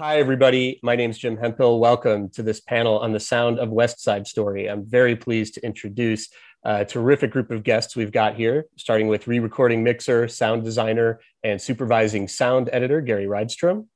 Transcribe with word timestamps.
Hi, 0.00 0.18
everybody. 0.18 0.80
My 0.82 0.96
name 0.96 1.10
is 1.10 1.18
Jim 1.18 1.36
Hemphill. 1.36 1.78
Welcome 1.78 2.30
to 2.30 2.42
this 2.42 2.58
panel 2.58 3.00
on 3.00 3.12
the 3.12 3.20
sound 3.20 3.58
of 3.58 3.68
West 3.68 4.00
Side 4.00 4.26
Story. 4.26 4.66
I'm 4.66 4.82
very 4.82 5.14
pleased 5.14 5.52
to 5.54 5.62
introduce 5.62 6.30
a 6.64 6.86
terrific 6.86 7.30
group 7.30 7.50
of 7.50 7.64
guests 7.64 7.94
we've 7.94 8.10
got 8.10 8.34
here, 8.34 8.64
starting 8.78 9.08
with 9.08 9.26
re 9.26 9.40
recording 9.40 9.84
mixer, 9.84 10.26
sound 10.26 10.64
designer, 10.64 11.20
and 11.44 11.60
supervising 11.60 12.28
sound 12.28 12.70
editor 12.72 13.02
Gary 13.02 13.26
Rydstrom, 13.26 13.88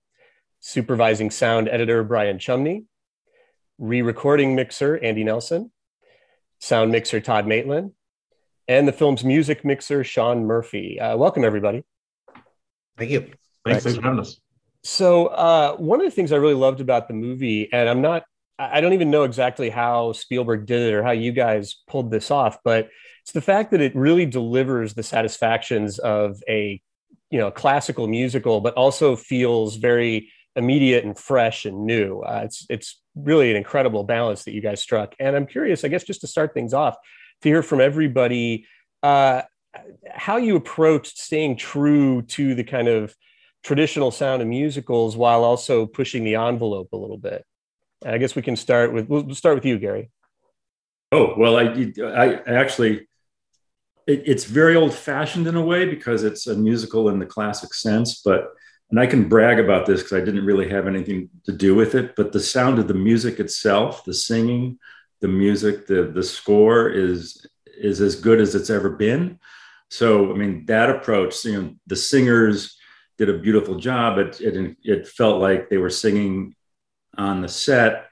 supervising 0.61 1.30
sound 1.30 1.71
editor 1.71 2.05
Brian 2.05 2.39
Chumney, 2.39 2.84
re 3.79 4.02
recording 4.02 4.55
mixer 4.55 4.98
Andy 4.98 5.25
Nelson, 5.25 5.73
sound 6.59 6.93
mixer 6.93 7.18
Tod 7.18 7.46
Maitland, 7.46 7.93
and 8.68 8.86
the 8.86 8.93
film's 8.93 9.25
music 9.25 9.64
mixer 9.64 10.05
Shawn 10.05 10.45
Murphy. 10.45 11.00
Uh, 11.00 11.16
welcome, 11.16 11.45
everybody. 11.45 11.82
Thank 12.98 13.11
you. 13.11 13.21
Thanks, 13.64 13.84
Thanks 13.84 13.96
for 13.96 14.02
having 14.02 14.21
us. 14.21 14.39
So, 14.85 15.27
uh, 15.29 15.77
one 15.77 16.01
of 16.01 16.07
the 16.07 16.11
things 16.11 16.30
I 16.30 16.37
really 16.37 16.55
loved 16.55 16.80
about 16.80 17.09
the 17.09 17.14
movie, 17.14 17.73
and 17.73 17.88
I'm 17.88 18.02
not 18.02 18.25
I 18.59 18.80
don't 18.80 18.92
even 18.92 19.11
know 19.11 19.25
exactly 19.25 19.69
how 19.69 20.12
Spielberg 20.12 20.66
did 20.66 20.80
it 20.83 20.95
or 20.95 21.02
how 21.02 21.11
you 21.11 21.33
guys 21.33 21.83
pulled 21.88 22.11
this 22.11 22.30
off, 22.30 22.59
but 22.65 22.89
it's 23.23 23.33
the 23.33 23.41
fact 23.41 23.73
that 23.73 23.80
it 23.80 23.97
really 23.97 24.27
delivers 24.27 24.95
the 24.95 25.02
satisfactions 25.02 25.98
of 25.98 26.41
a 26.48 26.80
you 27.30 27.39
know 27.39 27.51
classical 27.51 28.06
musical, 28.06 28.61
but 28.61 28.75
also 28.75 29.16
feels 29.16 29.77
very 29.77 30.30
immediate 30.56 31.05
and 31.05 31.19
fresh 31.19 31.64
and 31.64 31.84
new. 31.84 32.20
Uh, 32.20 32.42
it's 32.45 32.66
it's 32.69 33.01
really 33.16 33.51
an 33.51 33.56
incredible 33.56 34.05
balance 34.05 34.45
that 34.45 34.53
you 34.53 34.61
guys 34.61 34.80
struck. 34.80 35.14
And 35.19 35.34
I'm 35.34 35.47
curious, 35.47 35.84
I 35.84 35.89
guess, 35.89 36.05
just 36.05 36.20
to 36.20 36.27
start 36.27 36.55
things 36.55 36.75
off, 36.75 36.97
to 37.42 37.48
hear 37.48 37.62
from 37.62 37.80
everybody 37.80 38.66
uh, 39.03 39.42
how 40.12 40.37
you 40.37 40.56
approached 40.56 41.19
staying 41.19 41.56
true 41.56 42.23
to 42.23 42.55
the 42.55 42.64
kind 42.64 42.89
of 42.89 43.14
traditional 43.64 44.10
sound 44.10 44.42
of 44.42 44.48
musicals 44.48 45.16
while 45.16 45.42
also 45.42 45.86
pushing 45.86 46.22
the 46.22 46.36
envelope 46.36 46.91
a 46.92 46.96
little 46.96 47.16
bit. 47.16 47.45
I 48.05 48.18
guess 48.18 48.36
we 48.36 48.42
can 48.42 48.56
start 48.56 48.92
with 48.92 49.09
we'll 49.09 49.34
start 49.34 49.55
with 49.56 49.64
you, 49.64 49.78
Gary. 49.78 50.11
Oh 51.11 51.34
well, 51.36 51.56
I 51.56 51.91
I 51.98 52.42
actually 52.47 53.08
it, 54.06 54.22
it's 54.27 54.44
very 54.44 54.77
old 54.77 54.92
fashioned 54.94 55.47
in 55.47 55.56
a 55.56 55.64
way 55.64 55.86
because 55.86 56.22
it's 56.22 56.47
a 56.47 56.55
musical 56.55 57.08
in 57.08 57.19
the 57.19 57.27
classic 57.27 57.72
sense, 57.72 58.20
but 58.22 58.52
and 58.91 59.00
I 59.00 59.06
can 59.06 59.28
brag 59.28 59.58
about 59.58 59.86
this 59.86 60.02
because 60.02 60.20
I 60.20 60.24
didn't 60.24 60.44
really 60.44 60.69
have 60.69 60.86
anything 60.86 61.30
to 61.44 61.52
do 61.52 61.74
with 61.74 61.94
it, 61.94 62.14
but 62.14 62.33
the 62.33 62.41
sound 62.41 62.78
of 62.78 62.86
the 62.86 62.94
music 62.94 63.41
itself, 63.41 64.05
the 64.05 64.14
singing, 64.14 64.78
the 65.20 65.28
music, 65.28 65.86
the 65.86 66.05
the 66.05 66.22
score 66.22 66.91
is 66.91 67.46
is 67.67 68.02
as 68.02 68.17
good 68.17 68.41
as 68.41 68.55
it's 68.55 68.70
ever 68.70 68.91
been. 68.91 69.39
So 69.89 70.30
I 70.30 70.36
mean 70.36 70.67
that 70.67 70.91
approach, 70.91 71.42
you 71.46 71.62
know, 71.62 71.74
the 71.86 71.96
singers 71.96 72.77
did 73.19 73.29
a 73.29 73.39
beautiful 73.39 73.77
job. 73.77 74.19
It 74.19 74.41
it, 74.41 74.77
it 74.83 75.09
felt 75.09 75.41
like 75.41 75.69
they 75.69 75.79
were 75.79 75.91
singing 75.91 76.55
on 77.17 77.43
the 77.43 77.48
set 77.48 78.09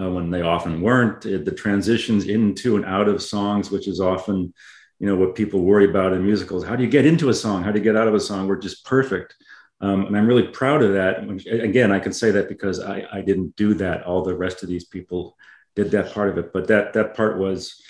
uh, 0.00 0.10
when 0.10 0.30
they 0.30 0.42
often 0.42 0.80
weren't. 0.80 1.22
the 1.22 1.52
transitions 1.52 2.26
into 2.26 2.76
and 2.76 2.84
out 2.84 3.08
of 3.08 3.22
songs, 3.22 3.70
which 3.70 3.88
is 3.88 4.00
often, 4.00 4.52
you 4.98 5.06
know, 5.06 5.16
what 5.16 5.34
people 5.34 5.60
worry 5.60 5.88
about 5.88 6.12
in 6.12 6.24
musicals. 6.24 6.64
How 6.64 6.76
do 6.76 6.84
you 6.84 6.90
get 6.90 7.06
into 7.06 7.28
a 7.28 7.34
song? 7.34 7.62
How 7.62 7.72
do 7.72 7.78
you 7.78 7.84
get 7.84 7.96
out 7.96 8.08
of 8.08 8.14
a 8.14 8.20
song? 8.20 8.46
Were 8.46 8.56
just 8.56 8.84
perfect. 8.84 9.34
Um, 9.80 10.06
and 10.06 10.16
I'm 10.16 10.26
really 10.26 10.48
proud 10.48 10.82
of 10.82 10.94
that. 10.94 11.28
Again, 11.46 11.92
I 11.92 11.98
can 11.98 12.12
say 12.12 12.30
that 12.30 12.48
because 12.48 12.80
I, 12.80 13.06
I 13.12 13.20
didn't 13.20 13.56
do 13.56 13.74
that. 13.74 14.04
All 14.04 14.22
the 14.22 14.36
rest 14.36 14.62
of 14.62 14.68
these 14.68 14.84
people 14.84 15.36
did 15.76 15.90
that 15.90 16.12
part 16.12 16.30
of 16.30 16.38
it, 16.38 16.52
but 16.52 16.68
that 16.68 16.92
that 16.92 17.14
part 17.14 17.38
was 17.38 17.82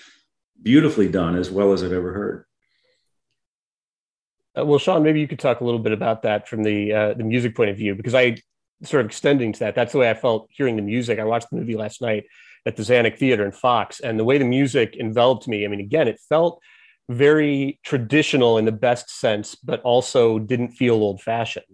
beautifully 0.61 1.07
done 1.07 1.35
as 1.35 1.51
well 1.51 1.73
as 1.73 1.83
I've 1.83 1.91
ever 1.91 2.13
heard. 2.13 2.44
Uh, 4.57 4.65
well, 4.65 4.79
Shawn, 4.79 5.03
maybe 5.03 5.19
you 5.19 5.27
could 5.27 5.39
talk 5.39 5.61
a 5.61 5.65
little 5.65 5.79
bit 5.79 5.91
about 5.91 6.21
that 6.23 6.47
from 6.47 6.63
the 6.63 6.93
uh, 6.93 7.13
the 7.13 7.23
music 7.23 7.55
point 7.55 7.69
of 7.69 7.77
view, 7.77 7.95
because 7.95 8.15
I 8.15 8.37
sort 8.83 9.01
of 9.01 9.07
extending 9.07 9.53
to 9.53 9.59
that. 9.59 9.75
That's 9.75 9.91
the 9.91 9.99
way 9.99 10.09
I 10.09 10.13
felt 10.13 10.47
hearing 10.49 10.75
the 10.75 10.81
music. 10.81 11.19
I 11.19 11.23
watched 11.23 11.49
the 11.49 11.57
movie 11.57 11.75
last 11.75 12.01
night 12.01 12.25
at 12.65 12.75
the 12.75 12.83
Zanuck 12.83 13.17
Theater 13.17 13.45
in 13.45 13.51
Fox, 13.51 13.99
and 13.99 14.19
the 14.19 14.23
way 14.23 14.37
the 14.37 14.45
music 14.45 14.95
enveloped 14.99 15.47
me. 15.47 15.65
I 15.65 15.67
mean, 15.67 15.79
again, 15.79 16.07
it 16.07 16.19
felt 16.29 16.61
very 17.09 17.79
traditional 17.83 18.57
in 18.57 18.65
the 18.65 18.71
best 18.71 19.09
sense, 19.09 19.55
but 19.55 19.81
also 19.81 20.39
didn't 20.39 20.71
feel 20.71 20.95
old 20.95 21.21
fashioned. 21.21 21.65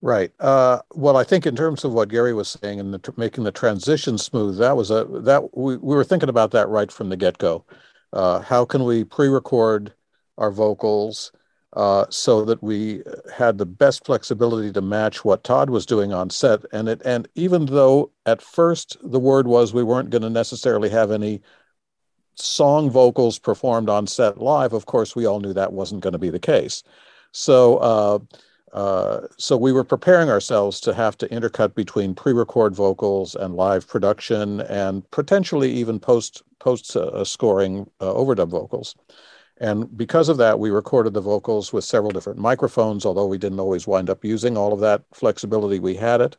Right. 0.00 0.30
Uh, 0.38 0.80
well, 0.94 1.16
I 1.16 1.24
think 1.24 1.46
in 1.46 1.56
terms 1.56 1.84
of 1.84 1.92
what 1.92 2.08
Gary 2.08 2.32
was 2.32 2.56
saying 2.60 2.78
and 2.78 2.94
the, 2.94 3.14
making 3.16 3.44
the 3.44 3.50
transition 3.50 4.16
smooth, 4.16 4.58
that 4.58 4.76
was 4.76 4.90
a 4.90 5.06
that 5.22 5.56
we, 5.56 5.76
we 5.76 5.96
were 5.96 6.04
thinking 6.04 6.28
about 6.28 6.52
that 6.52 6.68
right 6.68 6.92
from 6.92 7.08
the 7.08 7.16
get 7.16 7.38
go. 7.38 7.64
Uh, 8.12 8.40
how 8.40 8.64
can 8.64 8.84
we 8.84 9.02
pre-record 9.04 9.92
our 10.36 10.50
vocals? 10.50 11.32
Uh, 11.74 12.06
so 12.08 12.46
that 12.46 12.62
we 12.62 13.02
had 13.36 13.58
the 13.58 13.66
best 13.66 14.06
flexibility 14.06 14.72
to 14.72 14.80
match 14.80 15.22
what 15.22 15.44
Tod 15.44 15.68
was 15.68 15.84
doing 15.84 16.14
on 16.14 16.30
set. 16.30 16.64
And 16.72 16.88
it 16.88 17.02
and 17.04 17.28
even 17.34 17.66
though 17.66 18.10
at 18.24 18.40
first 18.40 18.96
the 19.02 19.20
word 19.20 19.46
was 19.46 19.74
we 19.74 19.82
weren't 19.82 20.08
going 20.08 20.22
to 20.22 20.30
necessarily 20.30 20.88
have 20.88 21.10
any 21.10 21.42
song 22.36 22.88
vocals 22.90 23.38
performed 23.38 23.90
on 23.90 24.06
set 24.06 24.38
live, 24.38 24.72
of 24.72 24.86
course 24.86 25.14
we 25.14 25.26
all 25.26 25.40
knew 25.40 25.52
that 25.52 25.74
wasn't 25.74 26.00
going 26.00 26.14
to 26.14 26.18
be 26.18 26.30
the 26.30 26.38
case. 26.38 26.82
So 27.32 27.76
uh, 27.76 28.18
uh, 28.72 29.26
so 29.36 29.56
we 29.56 29.72
were 29.72 29.84
preparing 29.84 30.28
ourselves 30.28 30.80
to 30.80 30.94
have 30.94 31.16
to 31.18 31.28
intercut 31.28 31.74
between 31.74 32.14
pre-record 32.14 32.74
vocals 32.74 33.34
and 33.34 33.54
live 33.54 33.88
production, 33.88 34.60
and 34.62 35.08
potentially 35.10 35.70
even 35.70 35.98
post 35.98 36.42
post 36.58 36.94
uh, 36.96 37.24
scoring 37.24 37.90
uh, 38.00 38.12
overdub 38.12 38.48
vocals. 38.48 38.94
And 39.60 39.96
because 39.96 40.28
of 40.28 40.36
that, 40.38 40.58
we 40.58 40.70
recorded 40.70 41.14
the 41.14 41.20
vocals 41.20 41.72
with 41.72 41.84
several 41.84 42.12
different 42.12 42.38
microphones, 42.38 43.04
although 43.04 43.26
we 43.26 43.38
didn't 43.38 43.60
always 43.60 43.86
wind 43.86 44.08
up 44.08 44.24
using 44.24 44.56
all 44.56 44.72
of 44.72 44.80
that 44.80 45.02
flexibility. 45.12 45.80
We 45.80 45.94
had 45.94 46.20
it. 46.20 46.36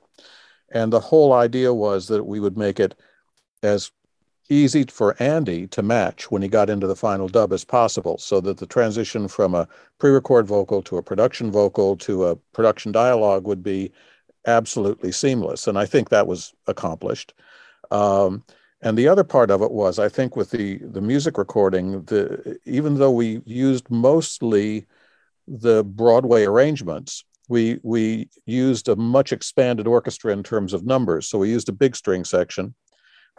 And 0.71 0.93
the 0.93 0.99
whole 0.99 1.33
idea 1.33 1.73
was 1.73 2.07
that 2.07 2.23
we 2.23 2.39
would 2.39 2.57
make 2.57 2.79
it 2.79 2.95
as 3.61 3.91
easy 4.49 4.85
for 4.85 5.21
Andy 5.21 5.67
to 5.67 5.81
match 5.81 6.31
when 6.31 6.41
he 6.41 6.47
got 6.47 6.69
into 6.69 6.87
the 6.87 6.95
final 6.95 7.27
dub 7.27 7.53
as 7.53 7.65
possible, 7.65 8.17
so 8.17 8.39
that 8.41 8.57
the 8.57 8.65
transition 8.65 9.27
from 9.27 9.53
a 9.53 9.67
pre 9.99 10.11
record 10.11 10.47
vocal 10.47 10.81
to 10.83 10.97
a 10.97 11.03
production 11.03 11.51
vocal 11.51 11.97
to 11.97 12.25
a 12.25 12.35
production 12.53 12.91
dialogue 12.91 13.45
would 13.45 13.61
be 13.61 13.91
absolutely 14.47 15.11
seamless. 15.11 15.67
And 15.67 15.77
I 15.77 15.85
think 15.85 16.09
that 16.09 16.27
was 16.27 16.53
accomplished. 16.67 17.33
Um, 17.91 18.43
and 18.81 18.97
the 18.97 19.07
other 19.07 19.23
part 19.23 19.51
of 19.51 19.61
it 19.61 19.71
was, 19.71 19.99
I 19.99 20.09
think, 20.09 20.35
with 20.35 20.51
the 20.51 20.77
the 20.77 21.01
music 21.01 21.37
recording, 21.37 22.03
the 22.03 22.59
even 22.65 22.95
though 22.95 23.11
we 23.11 23.41
used 23.45 23.89
mostly 23.89 24.85
the 25.47 25.83
Broadway 25.83 26.45
arrangements, 26.45 27.25
we 27.49 27.79
we 27.83 28.29
used 28.45 28.87
a 28.87 28.95
much 28.95 29.33
expanded 29.33 29.87
orchestra 29.87 30.31
in 30.31 30.43
terms 30.43 30.73
of 30.73 30.85
numbers. 30.85 31.27
So 31.27 31.39
we 31.39 31.49
used 31.49 31.69
a 31.69 31.73
big 31.73 31.95
string 31.95 32.23
section. 32.23 32.75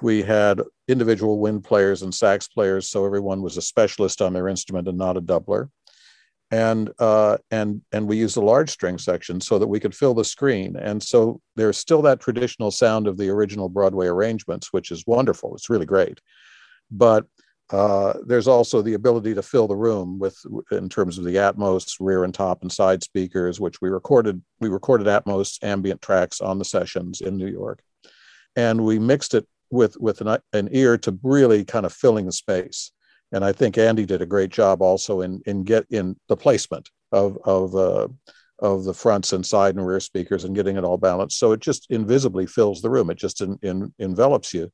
We 0.03 0.23
had 0.23 0.63
individual 0.89 1.39
wind 1.39 1.65
players 1.65 2.03
and 2.03 2.15
sax 2.15 2.49
players, 2.49 2.89
so 2.89 3.05
everyone 3.05 3.43
was 3.43 3.57
a 3.57 3.63
specialist 3.63 4.23
on 4.23 4.33
their 4.33 4.49
instrument 4.49 4.89
and 4.89 4.99
not 4.99 5.17
a 5.17 5.23
doubler 5.23 5.69
and 6.51 6.91
uh, 6.99 7.39
and 7.51 7.81
and 7.93 8.09
we 8.09 8.17
used 8.17 8.37
a 8.37 8.41
large 8.41 8.71
string 8.71 8.99
section 8.99 9.41
so 9.41 9.59
that 9.59 9.69
we 9.69 9.81
could 9.81 9.95
fill 9.95 10.15
the 10.15 10.25
screen. 10.25 10.77
And 10.77 11.03
so 11.03 11.41
there's 11.57 11.79
still 11.79 12.03
that 12.03 12.21
traditional 12.21 12.71
sound 12.71 13.07
of 13.07 13.17
the 13.17 13.29
original 13.29 13.69
Broadway 13.69 14.07
arrangements, 14.07 14.73
which 14.73 14.91
is 14.91 15.07
wonderful. 15.07 15.55
It's 15.55 15.71
really 15.71 15.87
great, 15.87 16.21
but 16.91 17.27
uh, 17.71 18.15
there's 18.27 18.49
also 18.49 18.83
the 18.83 18.95
ability 18.95 19.33
to 19.33 19.43
fill 19.43 19.69
the 19.69 19.77
room 19.77 20.19
with 20.19 20.37
in 20.73 20.89
terms 20.89 21.19
of 21.19 21.25
the 21.25 21.37
Atmos 21.37 21.95
rear 22.01 22.25
and 22.25 22.35
top 22.35 22.63
and 22.63 22.73
side 22.73 23.05
speakers, 23.05 23.61
which 23.61 23.81
we 23.81 23.89
recorded. 23.89 24.43
We 24.59 24.69
recorded 24.69 25.07
Atmos 25.07 25.63
ambient 25.63 26.03
tracks 26.03 26.41
on 26.41 26.59
the 26.59 26.65
sessions 26.65 27.21
in 27.21 27.37
New 27.37 27.47
York, 27.47 27.81
and 28.57 28.85
we 28.85 28.99
mixed 28.99 29.35
it 29.35 29.47
with 29.71 29.97
with 30.01 30.21
an, 30.21 30.39
an 30.53 30.69
ear 30.73 30.99
to 30.99 31.17
really 31.23 31.65
kind 31.65 31.87
of 31.87 31.93
filling 31.93 32.27
the 32.27 32.33
space 32.33 32.91
and 33.33 33.45
I 33.45 33.53
think 33.53 33.79
Andy 33.79 34.07
did 34.07 34.23
a 34.23 34.27
great 34.27 34.51
job 34.51 34.83
also 34.83 35.21
in 35.21 35.43
in 35.47 35.63
get 35.65 35.87
in 35.91 36.17
the 36.29 36.37
placement 36.37 36.91
of 37.13 37.39
of 37.45 37.75
uh, 37.75 38.09
of 38.59 38.85
the 38.85 38.95
fronts 38.95 39.33
and 39.33 39.45
side 39.45 39.77
and 39.77 39.87
rear 39.87 40.01
speakers 40.01 40.45
and 40.45 40.55
getting 40.55 40.77
it 40.77 40.85
all 40.85 40.99
balanced. 40.99 41.39
So 41.39 41.53
it 41.53 41.61
just 41.61 41.91
invisibly 41.91 42.47
fills 42.47 42.83
the 42.83 42.91
room. 42.91 43.11
It 43.11 43.17
just 43.17 43.41
in, 43.41 43.59
in, 43.63 43.93
envelops 43.99 44.53
you, 44.53 44.71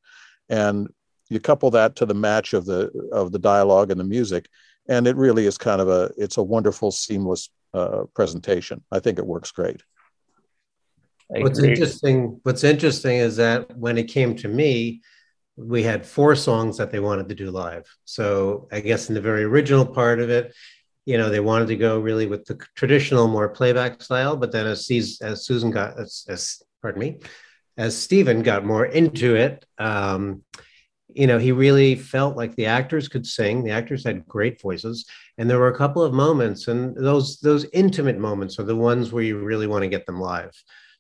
and 0.49 0.89
you 1.29 1.41
couple 1.41 1.71
that 1.73 1.97
to 1.97 2.07
the 2.07 2.15
match 2.15 2.53
of 2.53 2.65
the 2.65 2.91
of 3.13 3.33
the 3.33 3.39
dialogue 3.39 3.91
and 3.91 4.01
the 4.01 4.05
music, 4.05 4.49
and 4.89 5.07
it 5.07 5.17
really 5.17 5.47
is 5.47 5.59
kind 5.59 5.81
of 5.81 5.89
a 5.89 6.11
it's 6.17 6.37
a 6.37 6.43
wonderful 6.43 6.91
seamless 6.91 7.51
uh, 7.75 8.05
presentation. 8.15 8.83
I 8.91 9.01
think 9.01 9.19
it 9.19 9.27
works 9.27 9.53
great. 9.53 9.83
What's 11.29 11.63
interesting 11.63 12.41
What's 12.45 12.65
interesting 12.65 13.17
is 13.17 13.37
that 13.37 13.77
when 13.77 13.99
it 13.99 14.05
came 14.05 14.37
to 14.37 14.49
me, 14.49 15.03
we 15.57 15.83
had 15.83 16.07
four 16.07 16.37
songs 16.37 16.77
that 16.77 16.91
they 16.91 17.01
wanted 17.01 17.29
to 17.29 17.35
do 17.35 17.51
live. 17.51 17.87
So 18.05 18.69
I 18.71 18.81
guess 18.81 19.09
in 19.09 19.15
the 19.15 19.21
very 19.21 19.45
original 19.45 19.87
part 19.87 20.21
of 20.21 20.31
it, 20.31 20.55
you 21.07 21.17
know, 21.17 21.31
they 21.31 21.41
wanted 21.41 21.69
to 21.69 21.77
go 21.77 22.01
really 22.01 22.27
with 22.27 22.45
the 22.45 22.59
traditional, 22.75 23.29
more 23.29 23.49
playback 23.49 24.03
style. 24.03 24.37
But 24.37 24.53
then 24.53 24.67
as, 24.67 24.91
as 25.23 25.47
Susan 25.47 25.71
got, 25.71 25.99
as, 25.99 26.25
as 26.29 26.63
pardon 26.83 27.01
me, 27.01 27.21
as 27.77 27.97
Steven 27.97 28.43
got 28.43 28.65
more 28.65 28.87
into 28.87 29.37
it, 29.37 29.65
um, 29.79 30.43
you 31.17 31.27
know, 31.27 31.39
he 31.39 31.53
really 31.53 31.95
felt 31.95 32.37
like 32.37 32.55
the 32.57 32.67
actors 32.67 33.09
could 33.09 33.27
sing. 33.27 33.65
The 33.65 33.71
actors 33.71 34.05
had 34.05 34.27
great 34.27 34.61
voices, 34.61 35.07
and 35.39 35.49
there 35.49 35.59
were 35.59 35.69
a 35.69 35.77
couple 35.77 36.03
of 36.03 36.13
moments, 36.13 36.69
and 36.69 36.95
those 36.95 37.39
those 37.39 37.65
intimate 37.73 38.19
moments 38.19 38.59
are 38.59 38.65
the 38.65 38.77
ones 38.77 39.13
where 39.13 39.23
you 39.23 39.39
really 39.39 39.67
want 39.67 39.83
to 39.83 39.89
get 39.89 40.05
them 40.05 40.21
live. 40.21 40.53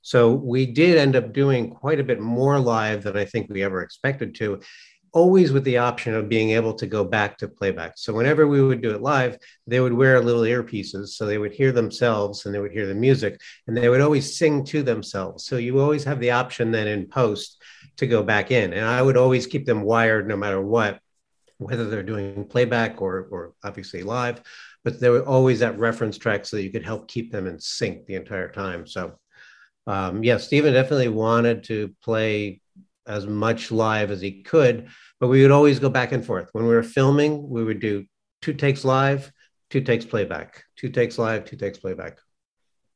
So 0.07 0.31
we 0.31 0.67
did 0.67 0.99
end 0.99 1.17
up 1.17 1.33
doing 1.33 1.69
quite 1.69 1.99
a 1.99 2.05
bit 2.05 2.21
more 2.21 2.61
live 2.61 3.03
than 3.03 3.17
I 3.17 3.25
think 3.25 3.51
we 3.51 3.65
ever 3.65 3.83
expected 3.83 4.37
to 4.37 4.61
always 5.13 5.51
with 5.51 5.65
the 5.65 5.79
option 5.79 6.15
of 6.15 6.29
being 6.29 6.51
able 6.51 6.75
to 6.75 6.87
go 6.87 7.03
back 7.03 7.37
to 7.39 7.49
playback. 7.49 7.95
So 7.97 8.13
whenever 8.13 8.47
we 8.47 8.63
would 8.63 8.81
do 8.81 8.95
it 8.95 9.03
live, 9.03 9.37
they 9.67 9.81
would 9.81 9.93
wear 9.93 10.21
little 10.21 10.43
earpieces 10.43 11.09
so 11.09 11.27
they 11.27 11.39
would 11.39 11.51
hear 11.51 11.73
themselves 11.73 12.47
and 12.47 12.55
they 12.55 12.61
would 12.61 12.71
hear 12.71 12.87
the 12.87 12.95
music 12.95 13.41
and 13.67 13.77
they 13.77 13.89
would 13.89 14.01
always 14.01 14.39
sing 14.39 14.65
to 14.67 14.85
themselves. 14.85 15.45
So 15.45 15.57
you 15.57 15.81
always 15.81 16.05
have 16.05 16.21
the 16.21 16.31
option 16.31 16.71
then 16.71 16.87
in 16.87 17.09
post 17.09 17.61
to 17.97 18.07
go 18.07 18.23
back 18.23 18.53
in. 18.53 18.75
And 18.75 18.85
I 18.85 19.03
would 19.03 19.17
always 19.17 19.49
keep 19.49 19.67
them 19.67 19.83
wired 19.83 20.29
no 20.29 20.37
matter 20.37 20.61
what, 20.61 21.01
whether 21.59 21.91
they're 21.91 22.05
doing 22.05 22.45
playback 22.45 23.03
or, 23.03 23.27
or 23.33 23.55
obviously 23.65 24.05
live, 24.05 24.41
but 24.85 25.01
there 25.01 25.11
were 25.11 25.27
always 25.27 25.59
that 25.59 25.81
reference 25.81 26.17
track 26.17 26.47
so 26.47 26.59
that 26.59 26.63
you 26.63 26.71
could 26.71 26.85
help 26.85 27.09
keep 27.09 27.33
them 27.33 27.49
in 27.49 27.59
sync 27.59 28.07
the 28.07 28.15
entire 28.15 28.53
time. 28.53 28.87
So 28.87 29.19
um, 29.87 30.23
yeah, 30.23 30.37
Steven 30.39 30.73
definitely 30.73 31.09
wanted 31.09 31.65
to 31.65 31.95
play 32.03 32.61
as 33.07 33.27
much 33.27 33.71
live 33.71 34.11
as 34.11 34.21
he 34.21 34.43
could 34.43 34.89
but 35.21 35.29
we 35.29 35.43
would 35.43 35.51
always 35.51 35.79
go 35.79 35.89
back 35.89 36.13
and 36.13 36.25
forth. 36.25 36.49
When 36.53 36.67
we 36.67 36.75
were 36.75 36.83
filming, 36.83 37.49
we 37.49 37.65
would 37.65 37.81
do 37.81 38.05
two 38.43 38.53
takes 38.53 38.85
live, 38.85 39.33
two 39.71 39.81
takes 39.81 40.05
playback, 40.05 40.65
two 40.77 40.91
takes 40.91 41.19
live, 41.19 41.45
two 41.45 41.57
takes 41.57 41.79
playback. 41.79 42.19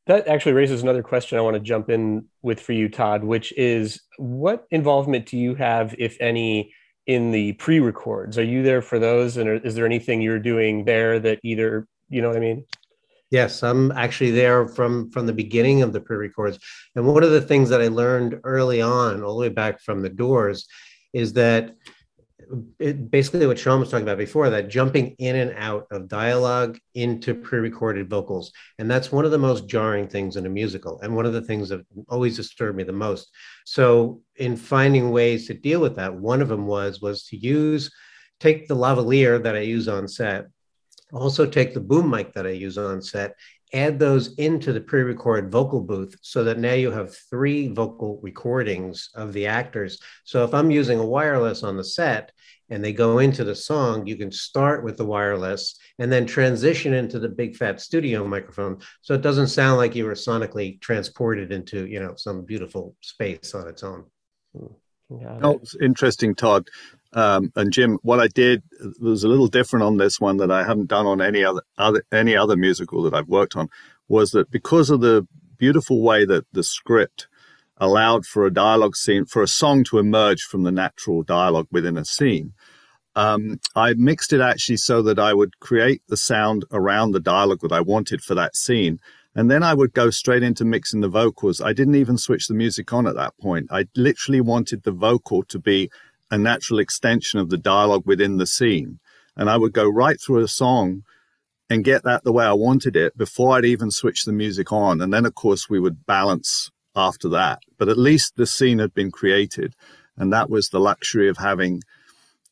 That 0.07 0.29
actually 0.29 0.53
raises 0.53 0.83
another 0.83 1.03
question 1.03 1.39
I 1.39 1.43
want 1.43 1.55
to 1.55 1.61
jump 1.61 1.89
in 1.89 2.27
with 2.43 2.61
for 2.61 2.73
you, 2.73 2.89
Tod, 2.89 3.23
which 3.25 3.53
is 3.57 4.03
what 4.19 4.67
involvement 4.71 5.27
do 5.27 5.39
you 5.39 5.55
have, 5.55 5.95
if 5.99 6.17
any, 6.21 6.75
in 7.07 7.31
the 7.31 7.53
pre 7.55 7.81
records? 7.81 8.37
Are 8.37 8.45
you 8.45 8.63
there 8.63 8.83
for 8.83 8.99
those? 8.99 9.37
And 9.37 9.65
is 9.65 9.75
there 9.75 9.87
anything 9.87 10.21
you're 10.21 10.39
doing 10.39 10.85
there 10.85 11.19
that 11.21 11.39
either, 11.43 11.87
you 12.09 12.23
know 12.23 12.29
what 12.29 12.37
I 12.37 12.41
mean? 12.41 12.65
Yes, 13.31 13.63
I'm 13.63 13.93
actually 13.93 14.33
there 14.33 14.67
from 14.67 15.11
from 15.11 15.27
the 15.27 15.33
beginning 15.33 15.83
of 15.83 15.93
the 15.93 16.01
pre-records. 16.01 16.59
And 16.97 17.07
one 17.07 17.23
of 17.23 17.31
the 17.31 17.41
things 17.41 17.69
that 17.69 17.81
I 17.81 17.89
learned 17.89 18.41
early 18.45 18.83
on, 18.83 19.23
all 19.23 19.35
the 19.35 19.41
way 19.41 19.49
back 19.49 19.81
from 19.81 20.03
the 20.03 20.09
doors, 20.09 20.67
is 21.13 21.33
that 21.35 21.77
it, 22.79 23.11
basically 23.11 23.47
what 23.47 23.59
Shawn 23.59 23.81
was 23.81 23.91
talking 23.91 24.05
about 24.05 24.19
before 24.19 24.51
that 24.51 24.69
jumping 24.69 25.15
in 25.19 25.37
and 25.37 25.53
out 25.57 25.87
of 25.91 26.09
dialogue 26.09 26.79
into 26.95 27.35
pre-recorded 27.35 28.11
vocals 28.11 28.53
and 28.79 28.91
that's 28.91 29.13
one 29.13 29.25
of 29.25 29.31
the 29.31 29.39
most 29.39 29.69
jarring 29.69 30.09
things 30.09 30.37
in 30.37 30.47
a 30.47 30.49
musical 30.49 31.01
and 31.01 31.15
one 31.15 31.27
of 31.27 31.33
the 31.33 31.43
things 31.43 31.69
that 31.69 31.85
always 32.09 32.37
disturbed 32.37 32.77
me 32.77 32.83
the 32.83 32.93
most 32.93 33.31
so 33.65 34.21
in 34.37 34.57
finding 34.57 35.11
ways 35.11 35.47
to 35.47 35.55
deal 35.55 35.81
with 35.81 35.97
that 35.97 36.15
one 36.15 36.43
of 36.43 36.49
them 36.49 36.67
was 36.67 37.01
was 37.01 37.25
to 37.25 37.37
use 37.37 37.91
take 38.41 38.67
the 38.67 38.77
lavalier 38.77 39.41
that 39.43 39.55
i 39.55 39.61
use 39.61 39.87
on 39.87 40.09
set 40.09 40.47
also 41.13 41.47
take 41.47 41.75
the 41.75 41.81
boom 41.81 42.09
mic 42.09 42.33
that 42.33 42.47
i 42.47 42.51
use 42.51 42.79
on 42.79 43.01
set 43.03 43.35
add 43.73 43.99
those 43.99 44.35
into 44.35 44.73
the 44.73 44.81
pre-record 44.81 45.51
vocal 45.51 45.81
booth 45.81 46.17
so 46.23 46.43
that 46.43 46.59
now 46.59 46.73
you 46.73 46.91
have 46.91 47.17
three 47.31 47.69
vocal 47.69 48.19
recordings 48.23 49.11
of 49.15 49.33
the 49.33 49.47
actors 49.47 50.01
so 50.25 50.45
if 50.45 50.53
i'm 50.55 50.71
using 50.71 50.99
a 50.99 51.07
wireless 51.07 51.63
on 51.63 51.77
the 51.77 51.85
set 51.85 52.33
and 52.71 52.85
they 52.85 52.93
go 52.93 53.19
into 53.19 53.45
the 53.45 53.55
song, 53.55 54.07
you 54.07 54.17
can 54.17 54.31
start 54.31 54.85
with 54.85 54.97
the 54.97 55.05
wireless 55.05 55.77
and 55.99 56.11
then 56.11 56.25
transition 56.25 56.95
into 56.95 57.19
the 57.19 57.29
big 57.29 57.57
fat 57.57 57.81
studio 57.81 58.27
microphone. 58.27 58.79
So 59.03 59.13
it 59.15 59.23
doesn't 59.23 59.49
sound 59.49 59.77
like 59.77 59.97
you 59.97 60.05
were 60.05 60.13
sonically 60.13 60.81
transported 60.81 61.51
into, 61.51 61.87
you 61.87 62.01
know, 62.01 62.15
some 62.17 62.45
beautiful 62.45 62.95
space 63.01 63.55
on 63.55 63.67
its 63.67 63.83
own. 63.83 64.05
Oh, 65.43 65.61
interesting, 65.83 66.37
Tod. 66.37 66.69
Um, 67.13 67.53
and 67.57 67.73
Jim, 67.73 67.99
what 68.03 68.21
I 68.21 68.29
did 68.29 68.63
was 69.01 69.25
a 69.25 69.29
little 69.29 69.49
different 69.49 69.85
on 69.85 69.97
this 69.97 70.21
one 70.21 70.37
that 70.37 70.51
I 70.51 70.65
haven't 70.65 70.89
done 70.89 71.07
on 71.07 71.21
any 71.21 71.45
other, 71.45 71.63
other 71.77 72.05
any 72.13 72.37
other 72.37 72.57
musical 72.57 73.03
that 73.03 73.15
I've 73.15 73.29
worked 73.29 73.57
on, 73.57 73.69
was 74.09 74.31
that 74.31 74.51
because 74.51 74.91
of 74.91 75.01
the 75.01 75.27
beautiful 75.59 76.03
way 76.03 76.25
that 76.25 76.47
the 76.53 76.63
script 76.63 77.27
allowed 77.79 78.27
for 78.27 78.47
a 78.47 78.53
dialogue 78.53 78.95
scene, 78.95 79.25
for 79.25 79.43
a 79.43 79.49
song 79.49 79.83
to 79.85 79.99
emerge 79.99 80.43
from 80.43 80.63
the 80.63 80.71
natural 80.71 81.23
dialogue 81.23 81.67
within 81.73 81.97
a 81.97 82.05
scene, 82.05 82.53
um, 83.17 83.59
I 83.75 83.95
mixed 83.95 84.33
it 84.33 84.41
actually 84.41 84.77
so 84.77 85.03
that 85.03 85.19
I 85.19 85.35
would 85.35 85.59
create 85.59 86.03
the 86.09 86.17
sound 86.17 86.65
around 86.71 87.13
the 87.13 87.21
dialogue 87.21 87.61
that 87.63 87.73
I 87.73 87.81
wanted 87.81 88.23
for 88.23 88.35
that 88.37 88.55
scene. 88.55 89.01
And 89.35 89.51
then 89.51 89.63
I 89.63 89.75
would 89.75 89.93
go 89.93 90.11
straight 90.11 90.43
into 90.43 90.65
mixing 90.65 91.01
the 91.01 91.09
vocals. 91.09 91.61
I 91.61 91.73
didn't 91.73 91.95
even 91.95 92.19
switch 92.19 92.47
the 92.47 92.55
music 92.55 92.93
on 92.93 93.07
at 93.07 93.15
that 93.15 93.37
point. 93.41 93.69
I 93.71 93.87
literally 93.97 94.41
wanted 94.41 94.83
the 94.83 94.93
vocal 94.93 95.43
to 95.45 95.59
be 95.59 95.91
a 96.31 96.39
natural 96.39 96.79
extension 96.79 97.41
of 97.41 97.51
the 97.51 97.59
dialogue 97.59 98.03
within 98.07 98.37
the 98.37 98.47
scene. 98.47 98.99
And 99.37 99.49
I 99.49 99.57
would 99.57 99.73
go 99.73 99.89
right 99.89 100.21
through 100.21 100.43
a 100.43 100.49
song 100.49 101.03
and 101.69 101.85
get 101.85 102.03
that 102.05 102.25
the 102.25 102.33
way 102.33 102.45
I 102.45 102.53
wanted 102.53 102.97
it 102.97 103.17
before 103.17 103.57
I'd 103.57 103.65
even 103.65 103.91
switch 103.91 104.25
the 104.25 104.33
music 104.33 104.73
on. 104.73 105.01
And 105.01 105.13
then, 105.13 105.25
of 105.25 105.35
course, 105.35 105.69
we 105.69 105.81
would 105.81 106.05
balance 106.05 106.71
after 106.97 107.29
that. 107.31 107.61
But 107.79 107.89
at 107.89 107.99
least 107.99 108.37
the 108.37 108.47
scene 108.47 108.81
had 108.81 108.93
been 108.93 109.11
created. 109.11 109.75
And 110.17 110.33
that 110.33 110.51
was 110.51 110.69
the 110.69 110.81
luxury 110.81 111.29
of 111.29 111.39
having 111.39 111.83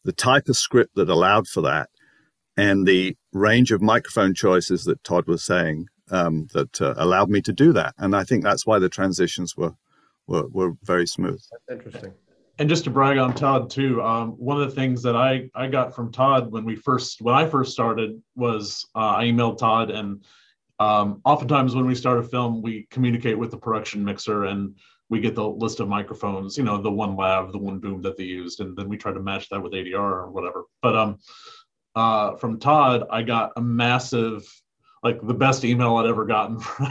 the 0.05 0.13
type 0.13 0.49
of 0.49 0.57
script 0.57 0.95
that 0.95 1.09
allowed 1.09 1.49
for 1.49 1.61
that 1.63 1.91
and 2.57 2.87
the 2.87 3.17
range 3.33 3.71
of 3.71 3.81
microphone 3.81 4.35
choices 4.35 4.85
that 4.85 5.03
Tod 5.05 5.27
was 5.29 5.45
saying 5.45 5.87
um, 6.11 6.49
that 6.55 6.81
uh, 6.83 6.95
allowed 6.97 7.31
me 7.31 7.41
to 7.43 7.53
do 7.53 7.73
that. 7.73 7.95
And 7.99 8.17
I 8.17 8.25
think 8.25 8.43
that's 8.43 8.67
why 8.67 8.79
the 8.79 8.89
transitions 8.89 9.57
were 9.57 9.75
were, 10.27 10.47
were 10.49 10.73
very 10.83 11.07
smooth. 11.07 11.41
That's 11.51 11.79
interesting. 11.79 12.13
And 12.61 12.69
just 12.69 12.85
to 12.85 12.91
brag 12.91 13.19
on 13.19 13.35
Tod 13.35 13.71
too, 13.71 14.03
um, 14.03 14.33
one 14.33 14.61
of 14.61 14.69
the 14.69 14.75
things 14.75 15.03
that 15.03 15.15
I 15.15 15.49
I 15.55 15.69
got 15.69 15.95
from 15.95 16.11
Tod 16.11 16.51
when 16.51 16.65
we 16.65 16.75
first 16.75 17.23
when 17.23 17.35
I 17.35 17.47
first 17.47 17.73
started 17.73 18.21
was 18.35 18.85
uh, 18.97 19.15
I 19.17 19.27
emailed 19.27 19.59
Tod 19.59 19.91
and 19.91 20.25
um, 20.81 21.21
oftentimes 21.25 21.75
when 21.75 21.87
we 21.87 21.95
start 21.95 22.19
a 22.19 22.23
film 22.23 22.63
we 22.63 22.87
communicate 22.91 23.39
with 23.39 23.51
the 23.51 23.57
production 23.57 24.05
mixer 24.05 24.45
and 24.45 24.77
we 25.09 25.21
get 25.21 25.35
the 25.35 25.49
list 25.49 25.81
of 25.81 25.89
microphones, 25.89 26.59
you 26.59 26.65
know, 26.65 26.81
the 26.81 26.91
one 26.91 27.17
lav, 27.17 27.53
the 27.53 27.59
one 27.59 27.79
boom 27.79 28.03
that 28.03 28.17
they 28.17 28.25
used, 28.25 28.61
and 28.61 28.77
then 28.77 28.89
we 28.89 28.97
try 28.97 29.13
to 29.13 29.21
match 29.21 29.49
that 29.49 29.63
with 29.63 29.73
ADR 29.73 29.95
or 29.95 30.31
whatever. 30.31 30.65
But 30.83 30.97
um, 30.97 31.19
uh, 31.95 32.37
from 32.37 32.59
Tod, 32.59 33.05
I 33.11 33.23
got 33.23 33.53
a 33.57 33.61
massive, 33.61 34.47
like 35.03 35.21
the 35.23 35.35
best 35.35 35.65
email 35.65 35.97
I'd 35.97 36.07
ever 36.07 36.27
gotten, 36.27 36.59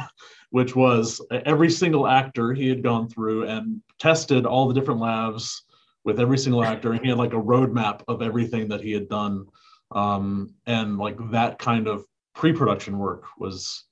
which 0.49 0.75
was 0.75 1.21
every 1.31 1.69
single 1.69 2.07
actor 2.07 2.53
he 2.53 2.67
had 2.67 2.83
gone 2.83 3.09
through 3.09 3.47
and 3.47 3.81
tested 3.99 4.45
all 4.45 4.67
the 4.67 4.73
different 4.73 4.99
lavs 4.99 5.61
with 6.03 6.19
every 6.19 6.38
single 6.38 6.63
actor, 6.63 6.94
and 6.94 7.01
he 7.01 7.09
had 7.09 7.17
like 7.17 7.33
a 7.33 7.41
roadmap 7.41 8.01
of 8.07 8.21
everything 8.21 8.69
that 8.69 8.81
he 8.81 8.91
had 8.91 9.09
done, 9.09 9.45
um, 9.91 10.53
and 10.65 10.97
like 10.97 11.17
that 11.31 11.59
kind 11.59 11.88
of 11.88 12.05
pre-production 12.33 12.97
work 12.97 13.25
was 13.38 13.85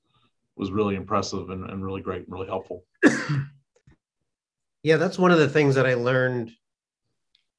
was 0.56 0.70
really 0.70 0.94
impressive 0.94 1.50
and, 1.50 1.68
and 1.68 1.84
really 1.84 2.00
great 2.00 2.22
and 2.22 2.32
really 2.32 2.46
helpful. 2.46 2.84
Yeah, 4.82 4.96
that's 4.96 5.18
one 5.18 5.32
of 5.32 5.38
the 5.38 5.48
things 5.48 5.74
that 5.74 5.84
I 5.84 5.94
learned 5.94 6.52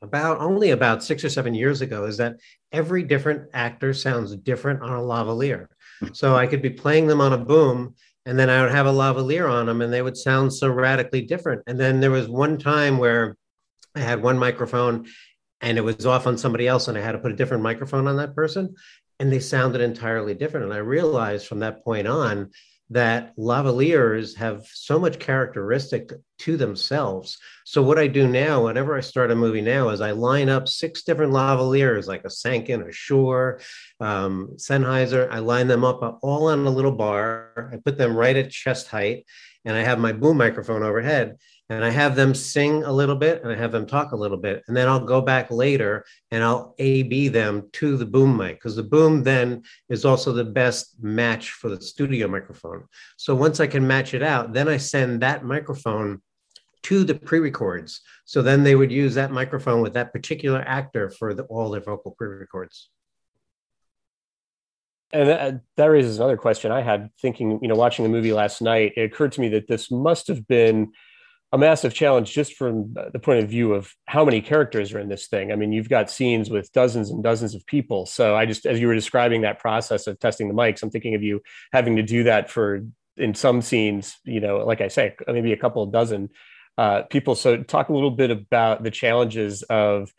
about 0.02 0.40
only 0.40 0.72
about 0.72 1.04
six 1.04 1.24
or 1.24 1.30
seven 1.30 1.54
years 1.54 1.82
ago 1.82 2.06
is 2.06 2.18
that 2.18 2.38
every 2.72 3.04
different 3.04 3.50
actor 3.54 3.94
sounds 3.94 4.36
different 4.36 4.82
on 4.82 4.92
a 4.92 5.02
lavalier. 5.02 5.68
So 6.14 6.36
I 6.36 6.48
could 6.48 6.62
be 6.62 6.70
playing 6.70 7.08
them 7.08 7.20
on 7.20 7.34
a 7.34 7.38
boom 7.38 7.96
and 8.28 8.38
then 8.38 8.50
I 8.50 8.62
would 8.62 8.72
have 8.72 8.88
a 8.88 8.92
lavalier 8.92 9.50
on 9.50 9.68
them 9.68 9.82
and 9.82 9.92
they 9.92 10.02
would 10.02 10.18
sound 10.18 10.54
so 10.54 10.68
radically 10.68 11.22
different. 11.22 11.64
And 11.66 11.80
then 11.80 12.02
there 12.02 12.12
was 12.12 12.28
one 12.28 12.58
time 12.58 12.98
where 12.98 13.38
I 13.96 14.02
had 14.02 14.22
one 14.22 14.38
microphone 14.38 15.08
and 15.62 15.78
it 15.78 15.82
was 15.82 16.06
off 16.06 16.28
on 16.28 16.38
somebody 16.38 16.68
else 16.68 16.90
and 16.90 16.98
I 16.98 17.02
had 17.02 17.14
to 17.14 17.20
put 17.20 17.32
a 17.32 17.36
different 17.38 17.64
microphone 17.64 18.06
on 18.06 18.18
that 18.18 18.36
person 18.36 18.76
and 19.18 19.32
they 19.32 19.40
sounded 19.40 19.80
entirely 19.80 20.34
different. 20.34 20.66
And 20.66 20.74
I 20.74 20.80
realized 20.80 21.48
from 21.48 21.60
that 21.60 21.86
point 21.86 22.06
on 22.06 22.52
that 22.90 23.34
lavaliers 23.38 24.36
have 24.36 24.68
so 24.74 25.00
much 25.00 25.20
characteristic 25.20 26.12
to 26.40 26.58
themselves. 26.58 27.38
So 27.66 27.82
what 27.82 28.00
I 28.00 28.08
do 28.08 28.28
now, 28.28 28.66
whenever 28.66 28.98
I 28.98 29.02
start 29.02 29.32
a 29.32 29.36
movie 29.36 29.62
now, 29.62 29.90
is 29.90 30.02
I 30.02 30.12
line 30.12 30.50
up 30.50 30.68
six 30.68 31.04
different 31.04 31.34
lavaliers, 31.34 32.08
like 32.08 32.24
a 32.26 32.30
Sanken, 32.30 32.88
a 32.88 32.92
Shure, 32.92 33.60
um, 34.00 34.52
Sennheiser. 34.56 35.30
I 35.32 35.40
line 35.40 35.68
them 35.68 35.84
up 35.84 36.20
all 36.22 36.48
on 36.48 36.66
a 36.66 36.70
little 36.70 36.92
bar. 36.92 37.72
I 37.74 37.78
put 37.78 37.98
them 37.98 38.16
right 38.16 38.36
at 38.36 38.52
chest 38.52 38.88
height, 38.88 39.26
and 39.66 39.76
I 39.76 39.82
have 39.82 40.00
my 40.00 40.14
boom 40.14 40.38
microphone 40.38 40.84
overhead 40.84 41.38
and 41.70 41.84
I 41.84 41.90
have 41.90 42.16
them 42.16 42.34
sing 42.34 42.84
a 42.84 42.92
little 42.92 43.16
bit 43.16 43.44
and 43.44 43.52
I 43.52 43.56
have 43.56 43.72
them 43.72 43.86
talk 43.86 44.14
a 44.14 44.18
little 44.18 44.38
bit. 44.38 44.64
And 44.68 44.78
then 44.78 44.88
I'll 44.88 45.04
go 45.04 45.22
back 45.22 45.52
later 45.52 46.06
and 46.32 46.44
I'll 46.44 46.74
A 46.80 47.04
B 47.04 47.28
them 47.28 47.70
to 47.74 47.98
the 47.98 48.06
boom 48.06 48.38
mic 48.38 48.56
because 48.56 48.76
the 48.76 48.84
boom 48.84 49.24
then 49.24 49.64
is 49.90 50.06
also 50.06 50.32
the 50.32 50.46
best 50.46 50.96
match 51.02 51.52
for 51.52 51.70
the 51.70 51.82
studio 51.82 52.28
microphone. 52.28 52.86
So 53.18 53.36
once 53.36 53.60
I 53.60 53.68
can 53.68 53.86
match 53.86 54.14
it 54.14 54.24
out, 54.24 54.54
then 54.54 54.70
I 54.70 54.78
send 54.78 55.22
that 55.22 55.44
microphone 55.44 56.22
to 56.88 57.04
the 57.04 57.16
pre-records. 57.16 58.00
So 58.24 58.42
then 58.42 58.64
they 58.64 58.76
would 58.76 58.92
use 58.92 59.16
that 59.16 59.32
microphone 59.32 59.82
with 59.82 59.94
that 59.96 60.14
particular 60.14 60.64
actor 60.66 61.10
for 61.10 61.34
the, 61.34 61.44
all 61.44 61.70
their 61.70 61.82
vocal 61.82 62.12
pre-records. 62.12 62.90
And 65.12 65.28
that, 65.28 65.62
that 65.76 65.86
raises 65.86 66.18
another 66.18 66.38
question 66.38 66.72
I 66.72 66.82
had 66.82 67.10
thinking, 67.22 67.60
you 67.62 67.68
know, 67.68 67.76
watching 67.76 68.04
the 68.04 68.10
movie 68.10 68.32
last 68.32 68.62
night. 68.62 68.94
It 68.96 69.02
occurred 69.02 69.34
to 69.34 69.42
me 69.42 69.50
that 69.50 69.68
this 69.68 69.92
must 69.92 70.28
have 70.28 70.48
been 70.48 70.94
a 71.52 71.58
massive 71.58 71.94
challenge 71.94 72.34
just 72.34 72.54
from 72.54 72.94
the 72.94 73.20
point 73.20 73.44
of 73.44 73.50
view 73.50 73.74
of 73.74 73.94
how 74.06 74.24
many 74.24 74.40
characters 74.42 74.94
are 74.94 75.00
in 75.00 75.10
this 75.10 75.28
thing. 75.28 75.52
I 75.52 75.56
mean, 75.56 75.74
you've 75.74 75.90
got 75.90 76.10
scenes 76.10 76.50
with 76.50 76.72
dozens 76.72 77.10
and 77.10 77.22
dozens 77.22 77.54
of 77.54 77.66
people. 77.66 78.06
So 78.06 78.36
I 78.36 78.46
just, 78.46 78.66
as 78.66 78.80
you 78.80 78.88
were 78.88 78.96
describing 78.96 79.42
that 79.42 79.60
process 79.60 80.08
of 80.08 80.20
testing 80.20 80.48
the 80.48 80.54
mics, 80.54 80.84
I'm 80.84 80.90
thinking 80.90 81.16
of 81.16 81.24
you 81.24 81.42
having 81.74 81.98
to 81.98 82.04
do 82.04 82.24
that 82.24 82.50
for 82.50 82.82
in 83.18 83.34
some 83.34 83.62
scenes, 83.62 84.16
you 84.24 84.40
know, 84.40 84.58
like 84.60 84.82
I 84.82 84.90
say, 84.90 85.16
maybe 85.28 85.52
a 85.52 85.58
couple 85.58 85.86
dozen 85.88 86.30
uh, 86.78 87.04
people. 87.04 87.36
So 87.36 87.64
talk 87.64 87.90
a 87.90 87.94
little 87.94 88.12
bit 88.12 88.32
about 88.32 88.84
the 88.84 88.92
challenges 88.92 89.64
of 89.64 90.12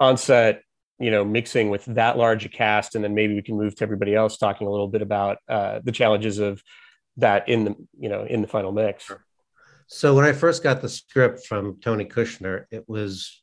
onset, 0.00 0.62
you 0.98 1.10
know, 1.10 1.24
mixing 1.24 1.70
with 1.70 1.84
that 1.86 2.16
large 2.16 2.44
a 2.44 2.48
cast, 2.48 2.94
and 2.94 3.04
then 3.04 3.14
maybe 3.14 3.34
we 3.34 3.42
can 3.42 3.56
move 3.56 3.74
to 3.76 3.84
everybody 3.84 4.14
else 4.14 4.36
talking 4.36 4.66
a 4.66 4.70
little 4.70 4.88
bit 4.88 5.02
about 5.02 5.38
uh, 5.48 5.80
the 5.82 5.92
challenges 5.92 6.38
of 6.38 6.62
that 7.16 7.48
in 7.48 7.64
the, 7.64 7.76
you 7.98 8.08
know, 8.08 8.24
in 8.24 8.42
the 8.42 8.48
final 8.48 8.72
mix. 8.72 9.10
So 9.86 10.14
when 10.14 10.24
I 10.24 10.32
first 10.32 10.62
got 10.62 10.82
the 10.82 10.88
script 10.88 11.46
from 11.46 11.78
Tony 11.80 12.04
Kushner, 12.04 12.64
it 12.70 12.88
was 12.88 13.42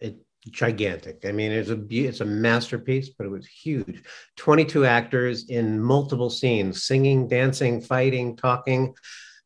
it 0.00 0.16
gigantic. 0.50 1.24
I 1.24 1.32
mean, 1.32 1.52
it's 1.52 1.70
a 1.70 1.80
it's 1.90 2.20
a 2.20 2.24
masterpiece, 2.24 3.10
but 3.10 3.26
it 3.26 3.30
was 3.30 3.46
huge. 3.46 4.02
22 4.36 4.84
actors 4.84 5.48
in 5.48 5.80
multiple 5.80 6.30
scenes, 6.30 6.84
singing, 6.84 7.28
dancing, 7.28 7.80
fighting, 7.80 8.36
talking. 8.36 8.94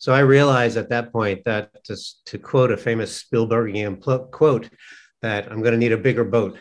So 0.00 0.14
I 0.14 0.20
realized 0.20 0.78
at 0.78 0.88
that 0.88 1.12
point 1.12 1.44
that 1.44 1.84
to, 1.84 1.96
to 2.24 2.38
quote 2.38 2.72
a 2.72 2.76
famous 2.76 3.22
Spielbergian 3.22 4.00
pl- 4.00 4.28
quote, 4.32 4.70
that 5.20 5.52
I'm 5.52 5.60
going 5.60 5.72
to 5.72 5.78
need 5.78 5.92
a 5.92 5.98
bigger 5.98 6.24
boat. 6.24 6.58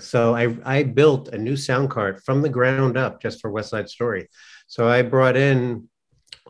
So 0.00 0.34
I, 0.34 0.56
I 0.64 0.82
built 0.82 1.28
a 1.28 1.38
new 1.38 1.56
sound 1.56 1.90
cart 1.90 2.24
from 2.24 2.42
the 2.42 2.48
ground 2.48 2.98
up 2.98 3.22
just 3.22 3.40
for 3.40 3.52
West 3.52 3.70
Side 3.70 3.88
Story. 3.88 4.28
So 4.66 4.88
I 4.88 5.02
brought 5.02 5.36
in 5.36 5.88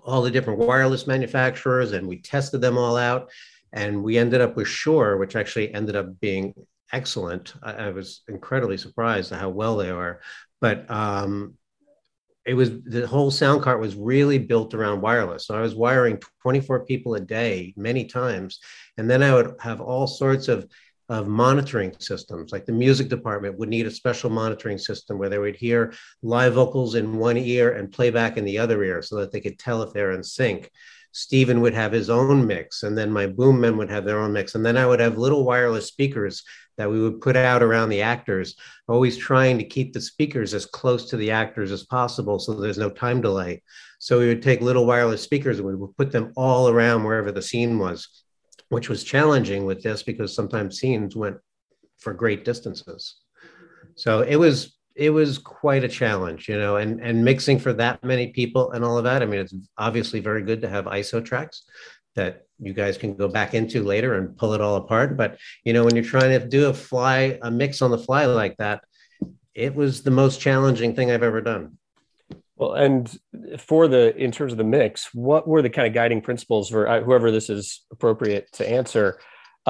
all 0.02 0.22
the 0.22 0.30
different 0.30 0.60
wireless 0.60 1.06
manufacturers 1.06 1.92
and 1.92 2.08
we 2.08 2.22
tested 2.22 2.62
them 2.62 2.78
all 2.78 2.96
out. 2.96 3.30
And 3.74 4.02
we 4.02 4.16
ended 4.16 4.40
up 4.40 4.56
with 4.56 4.66
Shure, 4.66 5.18
which 5.18 5.36
actually 5.36 5.72
ended 5.74 5.94
up 5.94 6.18
being 6.20 6.54
excellent. 6.90 7.52
I, 7.62 7.72
I 7.72 7.90
was 7.90 8.22
incredibly 8.28 8.78
surprised 8.78 9.30
at 9.30 9.40
how 9.40 9.50
well 9.50 9.76
they 9.76 9.90
are. 9.90 10.20
But 10.62 10.90
um, 10.90 11.58
it 12.46 12.54
was 12.54 12.70
the 12.82 13.06
whole 13.06 13.30
sound 13.30 13.62
cart 13.62 13.80
was 13.80 13.94
really 13.94 14.38
built 14.38 14.74
around 14.74 15.02
wireless. 15.02 15.46
So 15.46 15.54
I 15.54 15.60
was 15.60 15.74
wiring 15.74 16.20
24 16.42 16.86
people 16.86 17.14
a 17.14 17.20
day 17.20 17.74
many 17.76 18.06
times. 18.06 18.60
And 18.96 19.10
then 19.10 19.22
I 19.22 19.34
would 19.34 19.54
have 19.60 19.80
all 19.80 20.06
sorts 20.06 20.48
of 20.48 20.66
of 21.10 21.26
monitoring 21.26 21.92
systems. 21.98 22.52
Like 22.52 22.66
the 22.66 22.72
music 22.72 23.08
department 23.08 23.58
would 23.58 23.68
need 23.68 23.84
a 23.86 23.90
special 23.90 24.30
monitoring 24.30 24.78
system 24.78 25.18
where 25.18 25.28
they 25.28 25.38
would 25.38 25.56
hear 25.56 25.92
live 26.22 26.54
vocals 26.54 26.94
in 26.94 27.18
one 27.18 27.36
ear 27.36 27.72
and 27.72 27.90
playback 27.90 28.36
in 28.36 28.44
the 28.44 28.58
other 28.58 28.82
ear 28.84 29.02
so 29.02 29.16
that 29.16 29.32
they 29.32 29.40
could 29.40 29.58
tell 29.58 29.82
if 29.82 29.92
they're 29.92 30.12
in 30.12 30.22
sync. 30.22 30.70
Steven 31.12 31.60
would 31.60 31.74
have 31.74 31.92
his 31.92 32.08
own 32.08 32.46
mix, 32.46 32.82
and 32.82 32.96
then 32.96 33.10
my 33.10 33.26
boom 33.26 33.60
men 33.60 33.76
would 33.76 33.90
have 33.90 34.04
their 34.04 34.20
own 34.20 34.32
mix. 34.32 34.54
And 34.54 34.64
then 34.64 34.76
I 34.76 34.86
would 34.86 35.00
have 35.00 35.18
little 35.18 35.44
wireless 35.44 35.86
speakers 35.86 36.42
that 36.76 36.90
we 36.90 37.00
would 37.00 37.20
put 37.20 37.36
out 37.36 37.62
around 37.62 37.88
the 37.88 38.02
actors, 38.02 38.56
always 38.88 39.16
trying 39.16 39.58
to 39.58 39.64
keep 39.64 39.92
the 39.92 40.00
speakers 40.00 40.54
as 40.54 40.66
close 40.66 41.10
to 41.10 41.16
the 41.16 41.30
actors 41.30 41.72
as 41.72 41.84
possible 41.84 42.38
so 42.38 42.54
there's 42.54 42.78
no 42.78 42.90
time 42.90 43.20
delay. 43.20 43.62
So 43.98 44.18
we 44.18 44.28
would 44.28 44.42
take 44.42 44.60
little 44.60 44.86
wireless 44.86 45.22
speakers 45.22 45.58
and 45.58 45.66
we 45.66 45.74
would 45.74 45.96
put 45.96 46.10
them 46.10 46.32
all 46.36 46.68
around 46.68 47.04
wherever 47.04 47.32
the 47.32 47.42
scene 47.42 47.78
was 47.78 48.20
which 48.70 48.88
was 48.88 49.04
challenging 49.04 49.66
with 49.66 49.82
this 49.82 50.02
because 50.02 50.34
sometimes 50.34 50.78
scenes 50.78 51.14
went 51.14 51.36
for 51.98 52.14
great 52.14 52.44
distances. 52.44 53.16
So 53.96 54.22
it 54.22 54.36
was 54.36 54.76
it 54.94 55.10
was 55.10 55.38
quite 55.38 55.84
a 55.84 55.88
challenge, 55.88 56.48
you 56.48 56.58
know, 56.58 56.76
and 56.76 57.00
and 57.00 57.24
mixing 57.24 57.58
for 57.58 57.72
that 57.74 58.02
many 58.04 58.28
people 58.28 58.72
and 58.72 58.84
all 58.84 58.98
of 58.98 59.04
that. 59.04 59.22
I 59.22 59.26
mean, 59.26 59.40
it's 59.40 59.54
obviously 59.78 60.20
very 60.20 60.42
good 60.42 60.60
to 60.62 60.68
have 60.68 60.84
ISO 60.86 61.24
tracks 61.24 61.62
that 62.16 62.46
you 62.58 62.72
guys 62.72 62.98
can 62.98 63.14
go 63.14 63.28
back 63.28 63.54
into 63.54 63.82
later 63.82 64.14
and 64.14 64.36
pull 64.36 64.52
it 64.52 64.60
all 64.60 64.76
apart. 64.76 65.16
But 65.16 65.38
you 65.64 65.72
know, 65.72 65.84
when 65.84 65.94
you're 65.94 66.04
trying 66.04 66.38
to 66.38 66.46
do 66.46 66.68
a 66.68 66.74
fly 66.74 67.38
a 67.42 67.50
mix 67.50 67.82
on 67.82 67.90
the 67.90 67.98
fly 67.98 68.26
like 68.26 68.56
that, 68.58 68.84
it 69.54 69.74
was 69.74 70.02
the 70.02 70.10
most 70.10 70.40
challenging 70.40 70.94
thing 70.94 71.10
I've 71.10 71.22
ever 71.22 71.40
done. 71.40 71.78
Well, 72.56 72.74
and 72.74 73.18
for 73.58 73.88
the 73.88 74.14
in 74.16 74.32
terms 74.32 74.52
of 74.52 74.58
the 74.58 74.64
mix, 74.64 75.14
what 75.14 75.48
were 75.48 75.62
the 75.62 75.70
kind 75.70 75.88
of 75.88 75.94
guiding 75.94 76.20
principles 76.20 76.68
for 76.68 76.86
uh, 76.86 77.00
whoever 77.00 77.30
this 77.30 77.48
is 77.48 77.86
appropriate 77.90 78.52
to 78.54 78.68
answer? 78.68 79.18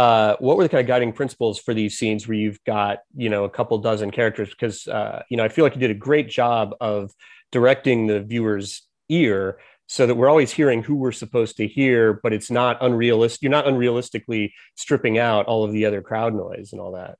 Uh, 0.00 0.34
what 0.38 0.56
were 0.56 0.62
the 0.62 0.68
kind 0.70 0.80
of 0.80 0.86
guiding 0.86 1.12
principles 1.12 1.58
for 1.58 1.74
these 1.74 1.98
scenes 1.98 2.26
where 2.26 2.34
you've 2.34 2.64
got 2.64 3.00
you 3.14 3.28
know 3.28 3.44
a 3.44 3.50
couple 3.50 3.76
dozen 3.76 4.10
characters? 4.10 4.48
Because 4.48 4.88
uh, 4.88 5.22
you 5.28 5.36
know 5.36 5.44
I 5.44 5.48
feel 5.48 5.62
like 5.62 5.74
you 5.74 5.80
did 5.80 5.90
a 5.90 5.94
great 6.08 6.30
job 6.30 6.74
of 6.80 7.12
directing 7.52 8.06
the 8.06 8.20
viewer's 8.20 8.80
ear 9.10 9.58
so 9.88 10.06
that 10.06 10.14
we're 10.14 10.30
always 10.30 10.52
hearing 10.52 10.82
who 10.82 10.94
we're 10.94 11.12
supposed 11.12 11.58
to 11.58 11.66
hear, 11.66 12.18
but 12.22 12.32
it's 12.32 12.50
not 12.50 12.78
unrealistic. 12.80 13.42
You're 13.42 13.50
not 13.50 13.66
unrealistically 13.66 14.52
stripping 14.74 15.18
out 15.18 15.44
all 15.44 15.64
of 15.64 15.72
the 15.72 15.84
other 15.84 16.00
crowd 16.00 16.32
noise 16.32 16.70
and 16.72 16.80
all 16.80 16.92
that. 16.92 17.18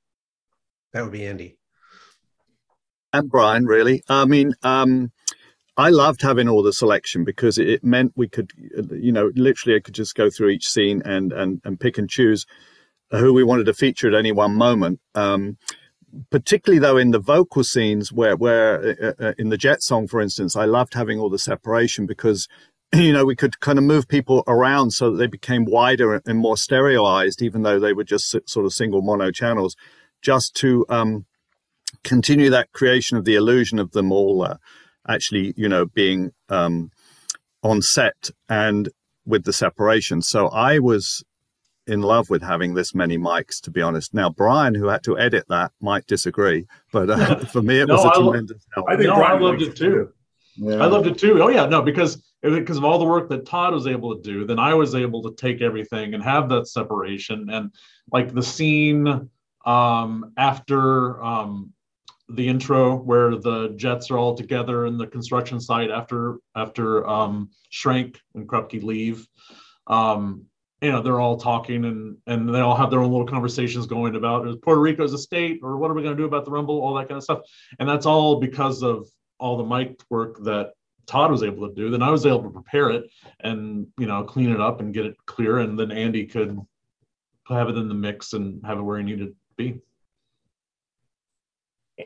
That 0.93 1.03
would 1.03 1.11
be 1.11 1.27
Andy 1.27 1.59
and 3.13 3.29
Brian. 3.29 3.65
Really, 3.65 4.01
I 4.09 4.25
mean. 4.25 4.55
Um, 4.63 5.11
I 5.77 5.89
loved 5.89 6.21
having 6.21 6.49
all 6.49 6.63
the 6.63 6.73
selection 6.73 7.23
because 7.23 7.57
it 7.57 7.81
meant 7.81 8.11
we 8.15 8.27
could, 8.27 8.51
you 8.91 9.11
know, 9.11 9.31
literally 9.35 9.77
I 9.77 9.79
could 9.79 9.95
just 9.95 10.15
go 10.15 10.29
through 10.29 10.49
each 10.49 10.67
scene 10.67 11.01
and 11.05 11.31
and 11.31 11.61
and 11.63 11.79
pick 11.79 11.97
and 11.97 12.09
choose 12.09 12.45
who 13.11 13.33
we 13.33 13.43
wanted 13.43 13.65
to 13.65 13.73
feature 13.73 14.07
at 14.07 14.13
any 14.13 14.31
one 14.31 14.55
moment. 14.55 14.99
Um, 15.15 15.57
particularly 16.29 16.79
though 16.79 16.97
in 16.97 17.11
the 17.11 17.19
vocal 17.19 17.63
scenes 17.63 18.11
where 18.11 18.35
where 18.35 18.97
uh, 19.01 19.13
uh 19.27 19.33
in 19.37 19.49
the 19.49 19.57
Jet 19.57 19.81
song, 19.81 20.07
for 20.07 20.21
instance, 20.21 20.55
I 20.55 20.65
loved 20.65 20.93
having 20.93 21.19
all 21.19 21.29
the 21.29 21.39
separation 21.39 22.05
because 22.05 22.47
you 22.93 23.13
know 23.13 23.25
we 23.25 23.35
could 23.35 23.59
kind 23.59 23.77
of 23.77 23.85
move 23.85 24.07
people 24.07 24.43
around 24.47 24.91
so 24.91 25.11
that 25.11 25.17
they 25.17 25.27
became 25.27 25.65
wider 25.65 26.21
and 26.25 26.37
more 26.37 26.57
stereoized, 26.57 27.41
even 27.41 27.63
though 27.63 27.79
they 27.79 27.93
were 27.93 28.03
just 28.03 28.29
sort 28.47 28.65
of 28.65 28.73
single 28.73 29.01
mono 29.01 29.31
channels, 29.31 29.75
just 30.21 30.55
to 30.55 30.85
um, 30.89 31.25
continue 32.03 32.49
that 32.49 32.71
creation 32.71 33.17
of 33.17 33.25
the 33.25 33.35
illusion 33.35 33.79
of 33.79 33.91
them 33.91 34.11
all. 34.11 34.43
Uh, 34.43 34.57
actually, 35.07 35.53
you 35.57 35.67
know, 35.67 35.85
being 35.85 36.31
um, 36.49 36.91
on 37.63 37.81
set 37.81 38.29
and 38.49 38.89
with 39.25 39.43
the 39.43 39.53
separation. 39.53 40.21
So 40.21 40.47
I 40.47 40.79
was 40.79 41.23
in 41.91 42.01
love 42.01 42.29
with 42.29 42.41
having 42.41 42.73
this 42.73 42.95
many 42.95 43.17
mics, 43.17 43.59
to 43.61 43.71
be 43.71 43.81
honest. 43.81 44.13
Now, 44.13 44.29
Brian, 44.29 44.73
who 44.73 44.87
had 44.87 45.03
to 45.03 45.19
edit 45.19 45.45
that, 45.49 45.71
might 45.81 46.07
disagree, 46.07 46.65
but 46.91 47.09
uh, 47.09 47.35
for 47.45 47.61
me, 47.61 47.81
it 47.81 47.87
no, 47.87 47.95
was 47.95 48.05
a 48.05 48.09
I 48.09 48.13
tremendous 48.13 48.57
lo- 48.57 48.71
help. 48.75 48.89
I 48.89 48.95
think 48.95 49.09
no, 49.09 49.15
Brian 49.15 49.37
I 49.37 49.45
loved 49.45 49.61
it 49.61 49.75
too. 49.75 50.09
Yeah. 50.55 50.75
I 50.75 50.85
loved 50.85 51.07
it 51.07 51.17
too. 51.17 51.41
Oh 51.41 51.49
yeah, 51.49 51.65
no, 51.65 51.81
because 51.81 52.21
because 52.41 52.77
of 52.77 52.85
all 52.85 52.97
the 52.97 53.05
work 53.05 53.29
that 53.29 53.45
Tod 53.45 53.73
was 53.73 53.87
able 53.87 54.15
to 54.15 54.21
do, 54.21 54.45
then 54.45 54.57
I 54.57 54.73
was 54.73 54.95
able 54.95 55.21
to 55.23 55.35
take 55.35 55.61
everything 55.61 56.13
and 56.13 56.23
have 56.23 56.49
that 56.49 56.67
separation 56.67 57.49
and 57.49 57.71
like 58.11 58.33
the 58.33 58.41
scene 58.41 59.29
um, 59.65 60.33
after 60.37 61.23
um, 61.23 61.71
the 62.29 62.47
intro 62.47 62.95
where 62.95 63.35
the 63.35 63.73
jets 63.75 64.09
are 64.09 64.17
all 64.17 64.35
together 64.35 64.85
in 64.85 64.97
the 64.97 65.07
construction 65.07 65.59
site 65.59 65.91
after 65.91 66.37
after 66.55 67.07
um, 67.07 67.49
Schrank 67.71 68.17
and 68.33 68.47
Krupke 68.47 68.81
leave. 68.81 69.27
Um, 69.87 70.45
you 70.81 70.91
know, 70.91 71.01
they're 71.01 71.19
all 71.19 71.37
talking 71.37 71.85
and 71.85 72.17
and 72.27 72.53
they 72.53 72.59
all 72.59 72.75
have 72.75 72.89
their 72.89 72.99
own 72.99 73.11
little 73.11 73.27
conversations 73.27 73.85
going 73.85 74.15
about 74.15 74.47
is 74.47 74.55
Puerto 74.57 74.81
Rico 74.81 75.03
as 75.03 75.13
a 75.13 75.17
state 75.17 75.59
or 75.63 75.77
what 75.77 75.91
are 75.91 75.93
we 75.93 76.03
going 76.03 76.15
to 76.15 76.21
do 76.21 76.27
about 76.27 76.45
the 76.45 76.51
Rumble, 76.51 76.81
all 76.81 76.95
that 76.95 77.07
kind 77.07 77.17
of 77.17 77.23
stuff. 77.23 77.41
And 77.79 77.87
that's 77.87 78.05
all 78.05 78.39
because 78.39 78.83
of 78.83 79.07
all 79.39 79.57
the 79.57 79.63
mic 79.63 80.01
work 80.09 80.43
that 80.43 80.73
Tod 81.07 81.31
was 81.31 81.43
able 81.43 81.67
to 81.67 81.73
do. 81.73 81.89
Then 81.89 82.01
I 82.01 82.09
was 82.09 82.25
able 82.25 82.43
to 82.43 82.49
prepare 82.49 82.89
it 82.89 83.05
and 83.39 83.87
you 83.97 84.07
know 84.07 84.23
clean 84.23 84.51
it 84.51 84.61
up 84.61 84.81
and 84.81 84.93
get 84.93 85.05
it 85.05 85.15
clear, 85.25 85.59
and 85.59 85.79
then 85.79 85.91
Andy 85.91 86.25
could 86.25 86.59
have 87.47 87.69
it 87.69 87.77
in 87.77 87.87
the 87.87 87.93
mix 87.93 88.33
and 88.33 88.65
have 88.65 88.77
it 88.77 88.81
where 88.81 88.97
he 88.97 89.03
needed 89.03 89.27
to 89.27 89.35
be 89.57 89.81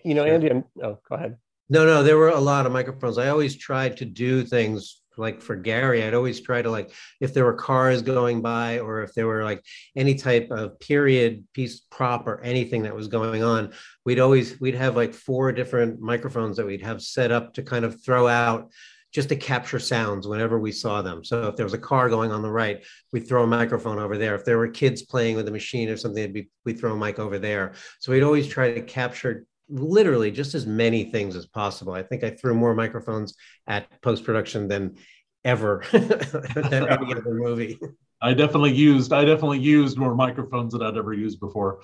you 0.03 0.13
know, 0.13 0.24
Andy, 0.24 0.50
I'm, 0.50 0.63
oh, 0.84 1.00
go 1.08 1.15
ahead. 1.15 1.38
No, 1.70 1.86
no, 1.86 2.03
there 2.03 2.17
were 2.17 2.29
a 2.29 2.39
lot 2.39 2.65
of 2.65 2.72
microphones. 2.72 3.17
I 3.17 3.29
always 3.29 3.55
tried 3.55 3.98
to 3.98 4.05
do 4.05 4.44
things 4.44 5.01
like 5.17 5.41
for 5.41 5.55
Gary, 5.55 6.03
I'd 6.03 6.13
always 6.13 6.41
try 6.41 6.62
to 6.62 6.69
like 6.69 6.91
if 7.19 7.34
there 7.34 7.45
were 7.45 7.53
cars 7.53 8.01
going 8.01 8.41
by 8.41 8.79
or 8.79 9.03
if 9.03 9.13
there 9.13 9.27
were 9.27 9.43
like 9.43 9.63
any 9.95 10.15
type 10.15 10.50
of 10.51 10.79
period 10.79 11.45
piece 11.53 11.81
prop 11.91 12.27
or 12.27 12.41
anything 12.41 12.84
that 12.84 12.95
was 12.95 13.07
going 13.07 13.43
on, 13.43 13.74
we'd 14.05 14.19
always 14.19 14.60
we'd 14.60 14.75
have 14.75 14.95
like 14.95 15.13
four 15.13 15.51
different 15.51 16.00
microphones 16.00 16.57
that 16.57 16.65
we'd 16.65 16.81
have 16.81 17.01
set 17.01 17.31
up 17.31 17.53
to 17.53 17.63
kind 17.63 17.86
of 17.86 18.03
throw 18.03 18.27
out 18.27 18.72
just 19.15 19.29
to 19.29 19.36
capture 19.38 19.79
sounds 19.79 20.27
whenever 20.27 20.60
we 20.60 20.74
saw 20.74 21.01
them. 21.01 21.24
So 21.24 21.48
if 21.48 21.55
there 21.55 21.65
was 21.65 21.74
a 21.74 21.77
car 21.77 22.10
going 22.10 22.34
on 22.34 22.41
the 22.41 22.51
right, 22.51 22.84
we'd 23.13 23.25
throw 23.25 23.43
a 23.43 23.48
microphone 23.48 23.98
over 23.98 24.17
there. 24.17 24.36
If 24.36 24.43
there 24.43 24.57
were 24.57 24.67
kids 24.67 25.03
playing 25.03 25.38
with 25.38 25.48
a 25.48 25.51
machine 25.51 25.88
or 25.88 25.95
something, 25.95 26.34
be, 26.34 26.50
we'd 26.65 26.77
throw 26.77 26.91
a 26.91 26.98
mic 26.98 27.17
over 27.17 27.39
there. 27.39 27.75
So 28.00 28.12
we'd 28.12 28.24
always 28.24 28.45
try 28.45 28.74
to 28.74 28.81
capture 28.81 29.45
literally 29.69 30.31
just 30.31 30.55
as 30.55 30.65
many 30.65 31.05
things 31.05 31.36
as 31.36 31.45
possible. 31.45 31.93
I 31.93 32.03
think 32.03 32.24
I 32.24 32.31
threw 32.31 32.53
more 32.53 32.74
microphones 32.75 33.36
at 33.67 34.01
post 34.01 34.24
production 34.24 34.67
than 34.67 34.95
ever 35.43 35.84
than 35.91 36.74
any 36.74 37.13
other 37.13 37.34
movie. 37.34 37.79
I 38.22 38.34
definitely 38.34 38.74
used 38.74 39.13
I 39.13 39.25
definitely 39.25 39.60
used 39.60 39.98
more 39.98 40.15
microphones 40.15 40.74
than 40.74 40.81
I'd 40.81 40.98
ever 40.98 41.13
used 41.13 41.39
before. 41.39 41.81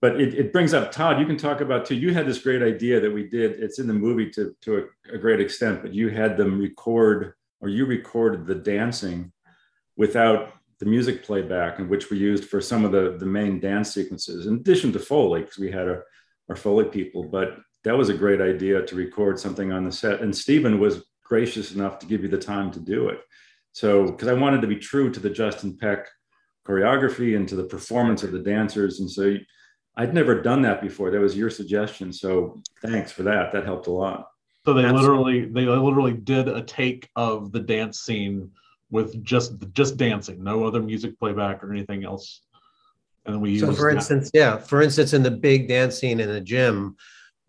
But 0.00 0.18
it, 0.18 0.34
it 0.34 0.52
brings 0.52 0.72
up 0.72 0.90
Tod. 0.90 1.20
You 1.20 1.26
can 1.26 1.36
talk 1.36 1.60
about 1.60 1.84
too. 1.84 1.94
You 1.94 2.14
had 2.14 2.26
this 2.26 2.38
great 2.38 2.62
idea 2.62 3.00
that 3.00 3.12
we 3.12 3.28
did. 3.28 3.62
It's 3.62 3.78
in 3.78 3.86
the 3.86 3.94
movie 3.94 4.30
to 4.30 4.54
to 4.62 4.78
a, 4.78 5.14
a 5.14 5.18
great 5.18 5.40
extent, 5.40 5.82
but 5.82 5.94
you 5.94 6.08
had 6.08 6.36
them 6.36 6.58
record 6.58 7.34
or 7.60 7.68
you 7.68 7.84
recorded 7.84 8.46
the 8.46 8.54
dancing 8.54 9.30
without 9.96 10.54
the 10.78 10.86
music 10.86 11.22
playback, 11.22 11.78
and 11.78 11.90
which 11.90 12.08
we 12.08 12.16
used 12.16 12.46
for 12.46 12.60
some 12.60 12.84
of 12.86 12.92
the 12.92 13.16
the 13.18 13.26
main 13.26 13.60
dance 13.60 13.92
sequences, 13.92 14.46
in 14.46 14.54
addition 14.54 14.92
to 14.92 14.98
Foley, 14.98 15.42
because 15.42 15.58
we 15.58 15.70
had 15.70 15.86
a 15.86 16.02
our 16.50 16.56
Foley 16.56 16.84
people. 16.84 17.24
But 17.24 17.56
that 17.84 17.96
was 17.96 18.10
a 18.10 18.14
great 18.14 18.42
idea 18.42 18.84
to 18.84 18.94
record 18.94 19.38
something 19.38 19.72
on 19.72 19.84
the 19.84 19.92
set. 19.92 20.20
And 20.20 20.36
Steven 20.36 20.78
was 20.78 21.04
gracious 21.24 21.72
enough 21.72 21.98
to 22.00 22.06
give 22.06 22.22
you 22.22 22.28
the 22.28 22.36
time 22.36 22.70
to 22.72 22.80
do 22.80 23.08
it. 23.08 23.20
So, 23.72 24.06
because 24.06 24.28
I 24.28 24.34
wanted 24.34 24.60
to 24.60 24.66
be 24.66 24.76
true 24.76 25.10
to 25.10 25.20
the 25.20 25.30
Justin 25.30 25.78
Peck 25.78 26.06
choreography 26.68 27.36
and 27.36 27.48
to 27.48 27.56
the 27.56 27.64
performance 27.64 28.22
of 28.22 28.32
the 28.32 28.40
dancers. 28.40 29.00
And 29.00 29.10
so 29.10 29.36
I'd 29.96 30.14
never 30.14 30.40
done 30.40 30.62
that 30.62 30.82
before. 30.82 31.10
That 31.10 31.20
was 31.20 31.36
your 31.36 31.50
suggestion. 31.50 32.12
So 32.12 32.62
thanks 32.82 33.12
for 33.12 33.22
that. 33.24 33.52
That 33.52 33.64
helped 33.64 33.86
a 33.86 33.92
lot. 33.92 34.26
So 34.66 34.74
they 34.74 34.90
literally 34.90 35.46
they 35.46 35.64
literally 35.64 36.12
did 36.12 36.46
a 36.46 36.62
take 36.62 37.08
of 37.16 37.50
the 37.50 37.60
dance 37.60 38.00
scene 38.00 38.50
with 38.90 39.22
just 39.24 39.54
just 39.72 39.96
dancing, 39.96 40.44
no 40.44 40.64
other 40.64 40.82
music 40.82 41.18
playback 41.18 41.64
or 41.64 41.72
anything 41.72 42.04
else. 42.04 42.42
And 43.32 43.42
we 43.42 43.58
so 43.58 43.72
for 43.72 43.90
instance, 43.90 44.30
that. 44.30 44.38
yeah, 44.38 44.56
for 44.56 44.82
instance, 44.82 45.12
in 45.12 45.22
the 45.22 45.30
big 45.30 45.68
dance 45.68 45.98
scene 45.98 46.20
in 46.20 46.28
the 46.28 46.40
gym, 46.40 46.96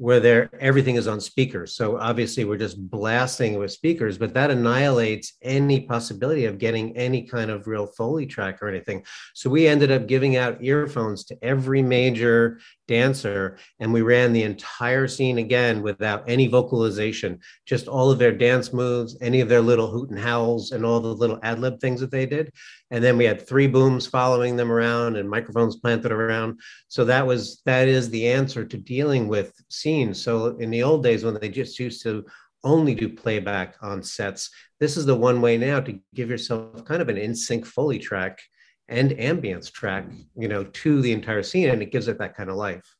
where 0.01 0.19
there 0.19 0.49
everything 0.59 0.95
is 0.95 1.07
on 1.07 1.21
speakers. 1.21 1.75
So 1.75 1.99
obviously 1.99 2.43
we're 2.43 2.57
just 2.57 2.89
blasting 2.89 3.59
with 3.59 3.71
speakers, 3.71 4.17
but 4.17 4.33
that 4.33 4.49
annihilates 4.49 5.33
any 5.43 5.81
possibility 5.81 6.45
of 6.45 6.57
getting 6.57 6.97
any 6.97 7.21
kind 7.21 7.51
of 7.51 7.67
real 7.67 7.85
Foley 7.85 8.25
track 8.25 8.63
or 8.63 8.67
anything. 8.67 9.05
So 9.35 9.47
we 9.47 9.67
ended 9.67 9.91
up 9.91 10.07
giving 10.07 10.37
out 10.37 10.63
earphones 10.63 11.23
to 11.25 11.37
every 11.43 11.83
major 11.83 12.59
dancer 12.87 13.59
and 13.79 13.93
we 13.93 14.01
ran 14.01 14.33
the 14.33 14.41
entire 14.41 15.07
scene 15.07 15.37
again 15.37 15.83
without 15.83 16.23
any 16.27 16.47
vocalization, 16.47 17.39
just 17.67 17.87
all 17.87 18.09
of 18.09 18.17
their 18.17 18.31
dance 18.31 18.73
moves, 18.73 19.15
any 19.21 19.39
of 19.39 19.49
their 19.49 19.61
little 19.61 19.91
hoot 19.91 20.09
and 20.09 20.17
howls 20.17 20.71
and 20.71 20.83
all 20.83 20.99
the 20.99 21.13
little 21.13 21.37
ad 21.43 21.59
lib 21.59 21.79
things 21.79 22.01
that 22.01 22.09
they 22.09 22.25
did 22.25 22.51
and 22.91 23.03
then 23.03 23.17
we 23.17 23.25
had 23.25 23.47
three 23.47 23.67
booms 23.67 24.05
following 24.05 24.55
them 24.55 24.71
around 24.71 25.15
and 25.15 25.29
microphones 25.29 25.77
planted 25.77 26.11
around 26.11 26.59
so 26.87 27.03
that 27.05 27.25
was 27.25 27.61
that 27.65 27.87
is 27.87 28.09
the 28.09 28.27
answer 28.27 28.63
to 28.63 28.77
dealing 28.77 29.27
with 29.27 29.53
scenes 29.69 30.21
so 30.21 30.57
in 30.57 30.69
the 30.69 30.83
old 30.83 31.03
days 31.03 31.23
when 31.23 31.33
they 31.39 31.49
just 31.49 31.79
used 31.79 32.03
to 32.03 32.23
only 32.63 32.93
do 32.93 33.09
playback 33.09 33.75
on 33.81 34.03
sets 34.03 34.51
this 34.79 34.97
is 34.97 35.05
the 35.05 35.15
one 35.15 35.41
way 35.41 35.57
now 35.57 35.79
to 35.79 35.99
give 36.13 36.29
yourself 36.29 36.85
kind 36.85 37.01
of 37.01 37.09
an 37.09 37.17
in 37.17 37.33
sync 37.33 37.65
foley 37.65 37.97
track 37.97 38.39
and 38.87 39.11
ambience 39.11 39.71
track 39.71 40.05
you 40.37 40.47
know 40.47 40.63
to 40.65 41.01
the 41.01 41.11
entire 41.11 41.41
scene 41.41 41.69
and 41.69 41.81
it 41.81 41.91
gives 41.91 42.07
it 42.07 42.19
that 42.19 42.35
kind 42.35 42.49
of 42.49 42.55
life 42.55 42.95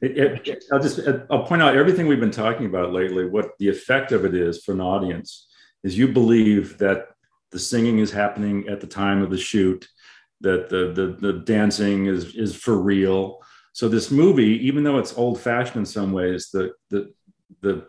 it, 0.00 0.46
it, 0.46 0.64
I'll 0.70 0.80
just 0.80 1.00
I'll 1.30 1.42
point 1.42 1.62
out 1.62 1.76
everything 1.76 2.06
we've 2.06 2.20
been 2.20 2.30
talking 2.30 2.66
about 2.66 2.92
lately. 2.92 3.26
What 3.26 3.50
the 3.58 3.68
effect 3.68 4.12
of 4.12 4.24
it 4.24 4.32
is 4.32 4.62
for 4.62 4.70
an 4.70 4.80
audience 4.80 5.48
is 5.82 5.98
you 5.98 6.08
believe 6.08 6.78
that 6.78 7.08
the 7.50 7.58
singing 7.58 7.98
is 7.98 8.10
happening 8.10 8.68
at 8.68 8.80
the 8.80 8.86
time 8.86 9.22
of 9.22 9.30
the 9.30 9.38
shoot, 9.38 9.88
that 10.40 10.68
the 10.68 10.92
the, 10.92 11.16
the 11.20 11.38
dancing 11.40 12.06
is 12.06 12.34
is 12.34 12.54
for 12.54 12.78
real. 12.78 13.40
So 13.72 13.88
this 13.88 14.10
movie, 14.10 14.66
even 14.66 14.82
though 14.82 14.98
it's 14.98 15.16
old 15.16 15.40
fashioned 15.40 15.76
in 15.76 15.86
some 15.86 16.12
ways, 16.12 16.50
the 16.52 16.72
the 16.90 17.12
the 17.60 17.86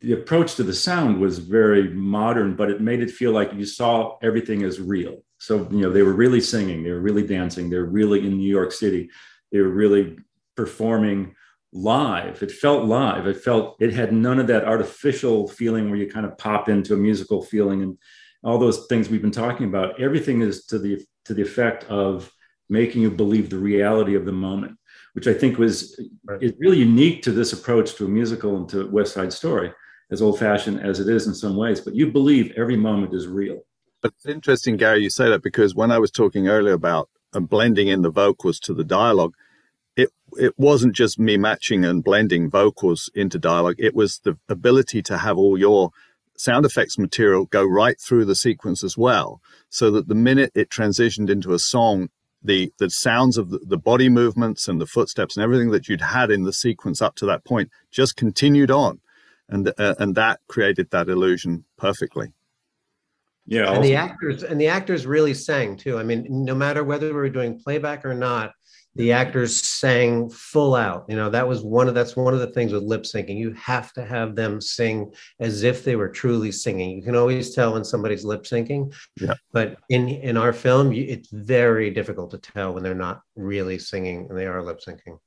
the 0.00 0.12
approach 0.14 0.56
to 0.56 0.64
the 0.64 0.74
sound 0.74 1.20
was 1.20 1.38
very 1.38 1.88
modern, 1.90 2.56
but 2.56 2.70
it 2.70 2.80
made 2.80 3.00
it 3.00 3.10
feel 3.10 3.30
like 3.32 3.54
you 3.54 3.64
saw 3.64 4.18
everything 4.22 4.64
as 4.64 4.80
real. 4.80 5.22
So 5.38 5.68
you 5.70 5.80
know 5.80 5.90
they 5.90 6.02
were 6.02 6.12
really 6.12 6.40
singing, 6.40 6.82
they 6.82 6.90
were 6.90 7.00
really 7.00 7.26
dancing, 7.26 7.70
they 7.70 7.78
were 7.78 7.84
really 7.84 8.26
in 8.26 8.36
New 8.36 8.50
York 8.50 8.72
City, 8.72 9.10
they 9.50 9.60
were 9.60 9.70
really 9.70 10.18
performing 10.56 11.34
live. 11.72 12.42
It 12.42 12.52
felt 12.52 12.84
live. 12.84 13.26
It 13.26 13.38
felt 13.38 13.76
it 13.80 13.92
had 13.92 14.12
none 14.12 14.38
of 14.38 14.46
that 14.48 14.64
artificial 14.64 15.48
feeling 15.48 15.88
where 15.88 15.98
you 15.98 16.10
kind 16.10 16.26
of 16.26 16.36
pop 16.36 16.68
into 16.68 16.94
a 16.94 16.98
musical 16.98 17.42
feeling 17.42 17.82
and 17.82 17.98
all 18.44 18.58
those 18.58 18.86
things 18.86 19.08
we've 19.08 19.22
been 19.22 19.30
talking 19.30 19.66
about 19.66 20.00
everything 20.00 20.40
is 20.42 20.66
to 20.66 20.78
the 20.78 21.04
to 21.24 21.34
the 21.34 21.42
effect 21.42 21.84
of 21.84 22.30
making 22.68 23.02
you 23.02 23.10
believe 23.10 23.50
the 23.50 23.58
reality 23.58 24.14
of 24.14 24.24
the 24.24 24.32
moment 24.32 24.76
which 25.14 25.26
i 25.26 25.34
think 25.34 25.58
was 25.58 26.00
right. 26.24 26.42
is 26.42 26.52
really 26.58 26.78
unique 26.78 27.22
to 27.22 27.30
this 27.30 27.52
approach 27.52 27.94
to 27.94 28.04
a 28.04 28.08
musical 28.08 28.56
and 28.56 28.68
to 28.68 28.88
west 28.90 29.14
side 29.14 29.32
story 29.32 29.72
as 30.12 30.20
old 30.20 30.38
fashioned 30.38 30.78
as 30.80 31.00
it 31.00 31.08
is 31.08 31.26
in 31.26 31.34
some 31.34 31.56
ways. 31.56 31.80
But 31.80 31.94
you 31.94 32.12
believe 32.12 32.52
every 32.56 32.76
moment 32.76 33.14
is 33.14 33.26
real. 33.26 33.62
But 34.02 34.12
it's 34.16 34.26
interesting 34.26 34.76
gary 34.76 35.02
you 35.02 35.10
say 35.10 35.28
that 35.30 35.44
because 35.44 35.76
when 35.76 35.92
i 35.92 35.98
was 35.98 36.10
talking 36.10 36.48
earlier 36.48 36.74
about 36.74 37.08
uh, 37.34 37.38
blending 37.38 37.86
in 37.86 38.02
the 38.02 38.10
vocals 38.10 38.58
to 38.58 38.74
the 38.74 38.82
dialogue 38.82 39.32
it 39.96 40.10
it 40.32 40.58
wasn't 40.58 40.94
just 40.94 41.20
me 41.20 41.36
matching 41.36 41.84
and 41.84 42.02
blending 42.02 42.50
vocals 42.50 43.10
into 43.14 43.38
dialogue. 43.38 43.76
It 43.78 43.94
was 43.94 44.18
the 44.20 44.36
ability 44.48 45.02
to 45.02 45.18
have 45.18 45.38
all 45.38 45.58
your 45.58 45.90
sound 46.42 46.66
effects 46.66 46.98
material 46.98 47.46
go 47.46 47.64
right 47.64 48.00
through 48.00 48.24
the 48.24 48.34
sequence 48.34 48.82
as 48.82 48.98
well, 48.98 49.40
so 49.68 49.90
that 49.90 50.08
the 50.08 50.14
minute 50.14 50.50
it 50.54 50.68
transitioned 50.68 51.30
into 51.30 51.52
a 51.52 51.58
song, 51.58 52.08
the 52.42 52.72
the 52.78 52.90
sounds 52.90 53.38
of 53.38 53.50
the, 53.50 53.58
the 53.58 53.78
body 53.78 54.08
movements 54.08 54.66
and 54.68 54.80
the 54.80 54.86
footsteps 54.86 55.36
and 55.36 55.44
everything 55.44 55.70
that 55.70 55.88
you'd 55.88 56.00
had 56.00 56.30
in 56.30 56.42
the 56.42 56.52
sequence 56.52 57.00
up 57.00 57.14
to 57.16 57.26
that 57.26 57.44
point 57.44 57.70
just 57.90 58.16
continued 58.16 58.70
on, 58.70 59.00
and 59.48 59.72
uh, 59.78 59.94
and 59.98 60.14
that 60.14 60.40
created 60.48 60.90
that 60.90 61.08
illusion 61.08 61.64
perfectly. 61.76 62.32
Yeah, 63.46 63.72
and 63.72 63.84
the 63.84 63.96
actors 63.96 64.42
and 64.42 64.60
the 64.60 64.68
actors 64.68 65.06
really 65.06 65.34
sang 65.34 65.76
too. 65.76 65.98
I 65.98 66.02
mean, 66.02 66.26
no 66.28 66.54
matter 66.54 66.84
whether 66.84 67.06
we 67.06 67.12
were 67.12 67.28
doing 67.28 67.60
playback 67.60 68.04
or 68.04 68.14
not, 68.14 68.52
the 68.94 69.12
actors 69.12 69.56
sang 69.56 70.28
full 70.28 70.74
out 70.74 71.04
you 71.08 71.16
know 71.16 71.30
that 71.30 71.46
was 71.48 71.62
one 71.62 71.88
of 71.88 71.94
that's 71.94 72.16
one 72.16 72.34
of 72.34 72.40
the 72.40 72.46
things 72.48 72.72
with 72.72 72.82
lip 72.82 73.02
syncing 73.02 73.38
you 73.38 73.52
have 73.52 73.92
to 73.92 74.04
have 74.04 74.34
them 74.34 74.60
sing 74.60 75.12
as 75.40 75.62
if 75.62 75.84
they 75.84 75.96
were 75.96 76.08
truly 76.08 76.52
singing 76.52 76.96
you 76.96 77.02
can 77.02 77.16
always 77.16 77.54
tell 77.54 77.72
when 77.72 77.84
somebody's 77.84 78.24
lip 78.24 78.42
syncing 78.42 78.94
yeah. 79.16 79.34
but 79.52 79.78
in 79.88 80.08
in 80.08 80.36
our 80.36 80.52
film 80.52 80.92
it's 80.92 81.30
very 81.30 81.90
difficult 81.90 82.30
to 82.30 82.38
tell 82.38 82.74
when 82.74 82.82
they're 82.82 82.94
not 82.94 83.22
really 83.36 83.78
singing 83.78 84.26
and 84.28 84.38
they 84.38 84.46
are 84.46 84.62
lip 84.62 84.80
syncing 84.86 85.18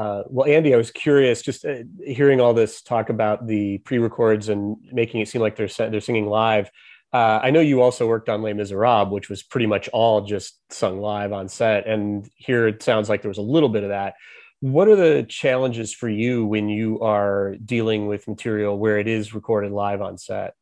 uh, 0.00 0.22
well, 0.28 0.46
Andy, 0.46 0.72
I 0.74 0.76
was 0.76 0.92
curious, 0.92 1.42
just 1.42 1.64
uh, 1.64 1.78
hearing 2.06 2.40
all 2.40 2.54
this 2.54 2.82
talk 2.82 3.10
about 3.10 3.48
the 3.48 3.78
pre-records 3.78 4.48
and 4.48 4.76
making 4.92 5.20
it 5.20 5.28
seem 5.28 5.42
like 5.42 5.56
they're 5.56 5.90
they're 5.90 6.00
singing 6.00 6.26
live. 6.26 6.70
Uh, 7.12 7.40
I 7.42 7.50
know 7.50 7.60
you 7.60 7.80
also 7.80 8.06
worked 8.06 8.28
on 8.28 8.42
Les 8.42 8.52
Miserables, 8.52 9.10
which 9.10 9.30
was 9.30 9.42
pretty 9.42 9.66
much 9.66 9.88
all 9.88 10.22
just 10.22 10.58
sung 10.70 11.00
live 11.00 11.32
on 11.32 11.48
set. 11.48 11.86
And 11.86 12.28
here 12.36 12.68
it 12.68 12.82
sounds 12.82 13.08
like 13.08 13.22
there 13.22 13.30
was 13.30 13.38
a 13.38 13.42
little 13.42 13.70
bit 13.70 13.82
of 13.82 13.88
that. 13.88 14.14
What 14.60 14.88
are 14.88 14.96
the 14.96 15.24
challenges 15.28 15.94
for 15.94 16.08
you 16.08 16.44
when 16.44 16.68
you 16.68 17.00
are 17.00 17.54
dealing 17.64 18.08
with 18.08 18.28
material 18.28 18.78
where 18.78 18.98
it 18.98 19.08
is 19.08 19.32
recorded 19.32 19.72
live 19.72 20.02
on 20.02 20.18
set? 20.18 20.54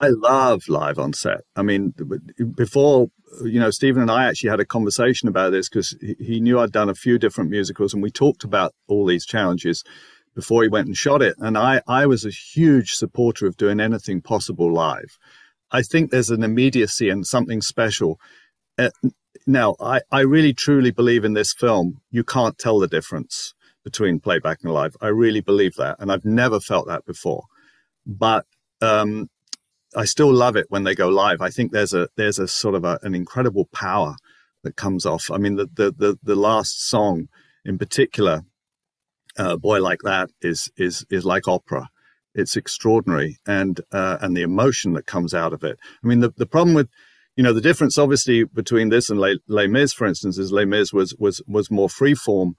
I 0.00 0.08
love 0.08 0.64
live 0.68 0.98
on 0.98 1.12
set. 1.12 1.42
I 1.56 1.62
mean, 1.62 1.94
before, 2.54 3.08
you 3.44 3.60
know, 3.60 3.70
Steven 3.70 4.02
and 4.02 4.10
I 4.10 4.26
actually 4.26 4.50
had 4.50 4.60
a 4.60 4.66
conversation 4.66 5.28
about 5.28 5.52
this 5.52 5.68
because 5.68 5.96
he 6.18 6.40
knew 6.40 6.58
I'd 6.58 6.72
done 6.72 6.90
a 6.90 6.94
few 6.94 7.18
different 7.18 7.50
musicals 7.50 7.94
and 7.94 8.02
we 8.02 8.10
talked 8.10 8.44
about 8.44 8.74
all 8.88 9.06
these 9.06 9.24
challenges 9.24 9.84
before 10.34 10.62
he 10.62 10.68
went 10.68 10.86
and 10.86 10.96
shot 10.96 11.22
it. 11.22 11.36
And 11.38 11.56
I, 11.56 11.82
I 11.86 12.06
was 12.06 12.24
a 12.24 12.30
huge 12.30 12.92
supporter 12.92 13.46
of 13.46 13.56
doing 13.56 13.80
anything 13.80 14.20
possible 14.20 14.72
live. 14.72 15.18
I 15.70 15.82
think 15.82 16.10
there's 16.10 16.30
an 16.30 16.44
immediacy 16.44 17.08
and 17.08 17.26
something 17.26 17.60
special. 17.60 18.18
Uh, 18.78 18.90
now, 19.46 19.76
I, 19.80 20.00
I 20.10 20.20
really 20.20 20.52
truly 20.52 20.90
believe 20.90 21.24
in 21.24 21.34
this 21.34 21.52
film, 21.52 22.00
you 22.10 22.24
can't 22.24 22.58
tell 22.58 22.78
the 22.78 22.88
difference 22.88 23.54
between 23.84 24.20
playback 24.20 24.58
and 24.62 24.72
live. 24.72 24.96
I 25.00 25.08
really 25.08 25.40
believe 25.40 25.74
that. 25.76 25.96
And 25.98 26.10
I've 26.10 26.24
never 26.24 26.60
felt 26.60 26.86
that 26.88 27.04
before. 27.04 27.44
But 28.06 28.46
um, 28.80 29.28
I 29.94 30.04
still 30.04 30.32
love 30.32 30.56
it 30.56 30.66
when 30.70 30.84
they 30.84 30.94
go 30.94 31.08
live. 31.08 31.40
I 31.40 31.50
think 31.50 31.72
there's 31.72 31.94
a 31.94 32.08
there's 32.16 32.38
a 32.38 32.48
sort 32.48 32.74
of 32.74 32.84
a, 32.84 32.98
an 33.02 33.14
incredible 33.14 33.66
power 33.72 34.16
that 34.62 34.76
comes 34.76 35.06
off. 35.06 35.30
I 35.30 35.38
mean, 35.38 35.56
the, 35.56 35.68
the 35.72 35.94
the 35.96 36.18
the 36.22 36.34
last 36.34 36.86
song 36.86 37.28
in 37.64 37.78
particular 37.78 38.42
a 39.36 39.58
boy 39.58 39.80
like 39.80 40.00
that 40.02 40.30
is 40.40 40.70
is 40.76 41.04
is 41.10 41.24
like 41.24 41.48
opera. 41.48 41.88
It's 42.34 42.56
extraordinary, 42.56 43.38
and 43.46 43.80
uh, 43.92 44.18
and 44.20 44.36
the 44.36 44.42
emotion 44.42 44.92
that 44.94 45.06
comes 45.06 45.34
out 45.34 45.52
of 45.52 45.62
it. 45.62 45.78
I 46.02 46.06
mean, 46.06 46.20
the 46.20 46.32
the 46.36 46.46
problem 46.46 46.74
with 46.74 46.88
you 47.36 47.42
know 47.42 47.52
the 47.52 47.60
difference 47.60 47.98
obviously 47.98 48.44
between 48.44 48.88
this 48.88 49.10
and 49.10 49.20
Les, 49.20 49.66
Mis, 49.66 49.92
for 49.92 50.06
instance, 50.06 50.38
is 50.38 50.52
Les 50.52 50.64
Mis 50.64 50.92
was 50.92 51.14
was 51.18 51.42
was 51.46 51.70
more 51.70 51.88
freeform 51.88 52.54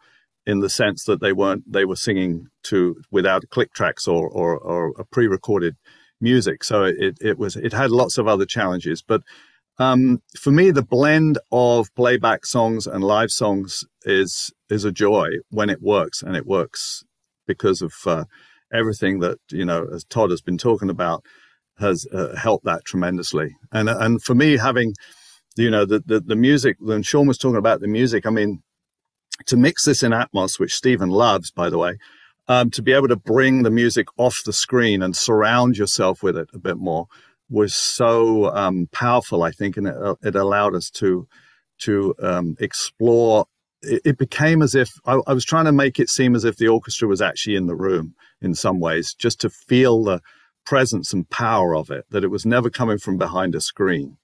in 0.45 0.59
the 0.59 0.69
sense 0.69 1.03
that 1.05 1.21
they 1.21 1.33
weren't 1.33 1.71
they 1.71 1.85
were 1.85 1.95
singing 1.95 2.47
to 2.63 2.95
without 3.11 3.49
click 3.49 3.73
tracks 3.73 4.07
or 4.07 4.27
or, 4.29 4.57
or 4.57 4.93
a 4.97 5.05
pre-recorded 5.05 5.75
music. 6.21 6.63
So 6.63 6.83
it 6.83 7.17
it 7.21 7.37
was 7.37 7.55
it 7.55 7.73
had 7.73 7.91
lots 7.91 8.17
of 8.17 8.27
other 8.27 8.45
challenges, 8.45 9.01
but 9.01 9.21
um, 9.77 10.21
for 10.39 10.51
me, 10.51 10.71
the 10.71 10.83
blend 10.83 11.37
of 11.51 11.93
playback 11.95 12.45
songs 12.45 12.87
and 12.87 13.03
live 13.03 13.31
songs 13.31 13.83
is 14.03 14.51
is 14.69 14.85
a 14.85 14.91
joy 14.91 15.27
when 15.49 15.69
it 15.69 15.81
works, 15.81 16.21
and 16.21 16.35
it 16.35 16.45
works 16.45 17.03
because 17.45 17.81
of 17.81 17.93
uh, 18.05 18.23
everything 18.73 19.19
that 19.19 19.37
you 19.51 19.65
know, 19.65 19.85
as 19.93 20.05
Tod 20.05 20.29
has 20.29 20.41
been 20.41 20.57
talking 20.57 20.89
about, 20.89 21.23
has 21.79 22.05
uh, 22.13 22.35
helped 22.35 22.65
that 22.65 22.85
tremendously. 22.85 23.55
And 23.71 23.89
and 23.89 24.23
for 24.23 24.33
me, 24.33 24.57
having 24.57 24.93
you 25.57 25.69
know 25.69 25.85
the, 25.85 26.01
the 26.05 26.21
the 26.21 26.35
music, 26.37 26.77
when 26.79 27.03
Shawn 27.03 27.27
was 27.27 27.37
talking 27.37 27.57
about 27.57 27.81
the 27.81 27.89
music, 27.89 28.25
I 28.25 28.29
mean, 28.29 28.63
to 29.47 29.57
mix 29.57 29.83
this 29.83 30.03
in 30.03 30.13
Atmos, 30.13 30.57
which 30.57 30.73
Steven 30.73 31.09
loves, 31.09 31.51
by 31.51 31.69
the 31.69 31.77
way, 31.77 31.97
um, 32.47 32.69
to 32.71 32.81
be 32.81 32.93
able 32.93 33.09
to 33.09 33.17
bring 33.17 33.63
the 33.63 33.71
music 33.71 34.07
off 34.17 34.41
the 34.45 34.53
screen 34.53 35.01
and 35.01 35.17
surround 35.17 35.77
yourself 35.77 36.23
with 36.23 36.37
it 36.37 36.47
a 36.53 36.59
bit 36.59 36.77
more 36.77 37.07
was 37.49 37.75
so 37.75 38.53
um, 38.55 38.87
powerful, 38.91 39.43
I 39.43 39.51
think, 39.51 39.77
and 39.77 39.87
it, 39.87 39.95
uh, 39.95 40.15
it, 40.23 40.35
allowed 40.35 40.75
us 40.75 40.89
to 40.91 41.27
to 41.79 42.15
um, 42.21 42.55
explore. 42.59 43.45
It, 43.81 44.01
it, 44.05 44.17
became 44.17 44.61
as 44.61 44.73
if 44.73 44.89
I, 45.05 45.19
I, 45.27 45.33
was 45.33 45.45
trying 45.45 45.65
to 45.65 45.71
make 45.71 45.99
it 45.99 46.09
seem 46.09 46.35
as 46.35 46.43
if 46.43 46.57
the 46.57 46.67
orchestra 46.67 47.07
was 47.07 47.21
actually 47.21 47.55
in 47.55 47.67
the 47.67 47.75
room 47.75 48.15
in 48.41 48.55
some 48.55 48.79
ways, 48.79 49.13
just 49.13 49.39
to 49.41 49.49
feel 49.49 50.03
the 50.03 50.21
presence 50.65 51.13
and 51.13 51.29
power 51.29 51.75
of 51.75 51.91
it 51.91 52.05
that 52.09 52.23
it 52.23 52.31
was 52.31 52.45
never 52.45 52.69
coming 52.69 52.97
from 52.97 53.17
behind 53.17 53.53
a 53.53 53.61
screen. 53.61 54.17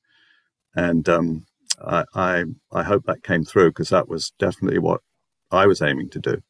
And 0.76 1.08
um, 1.08 1.46
I, 1.86 2.06
I, 2.16 2.44
I 2.72 2.84
hope 2.84 3.06
that 3.06 3.24
came 3.24 3.44
through 3.44 3.72
because 3.72 3.90
that 3.90 4.08
was 4.08 4.34
definitely 4.40 4.80
what 4.80 5.02
I 5.52 5.68
was 5.68 5.82
aiming 5.82 6.10
to 6.12 6.20
do. 6.20 6.42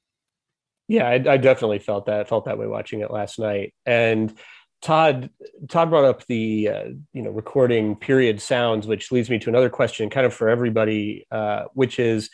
Yeah, 0.88 1.08
I, 1.08 1.14
I, 1.14 1.38
definitely 1.38 1.80
felt 1.80 2.06
that 2.08 2.20
I 2.20 2.24
felt 2.26 2.46
that 2.46 2.58
way 2.58 2.68
watching 2.68 3.00
it 3.00 3.12
last 3.12 3.40
night. 3.40 3.74
And 3.86 4.38
Tod 4.82 5.30
Tod 5.70 5.90
brought 5.90 6.06
up 6.06 6.26
the 6.26 6.70
uh, 6.70 6.86
you 7.14 7.22
know 7.22 7.32
recording 7.32 7.96
period 7.96 8.42
sounds, 8.42 8.88
which 8.88 9.12
leads 9.12 9.30
me 9.30 9.40
to 9.40 9.50
another 9.50 9.70
question, 9.70 10.10
kind 10.10 10.26
of 10.26 10.34
for 10.34 10.50
everybody, 10.50 11.28
uh, 11.32 11.66
which 11.74 12.00
is 12.00 12.30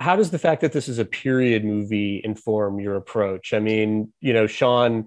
how 0.00 0.14
does 0.14 0.30
the 0.30 0.38
fact 0.38 0.60
that 0.60 0.72
this 0.72 0.88
is 0.88 0.98
a 0.98 1.04
period 1.04 1.64
movie 1.64 2.20
inform 2.22 2.78
your 2.78 2.94
approach? 2.94 3.52
I 3.52 3.58
mean, 3.58 4.12
you 4.20 4.32
know, 4.32 4.46
Shawn, 4.46 5.06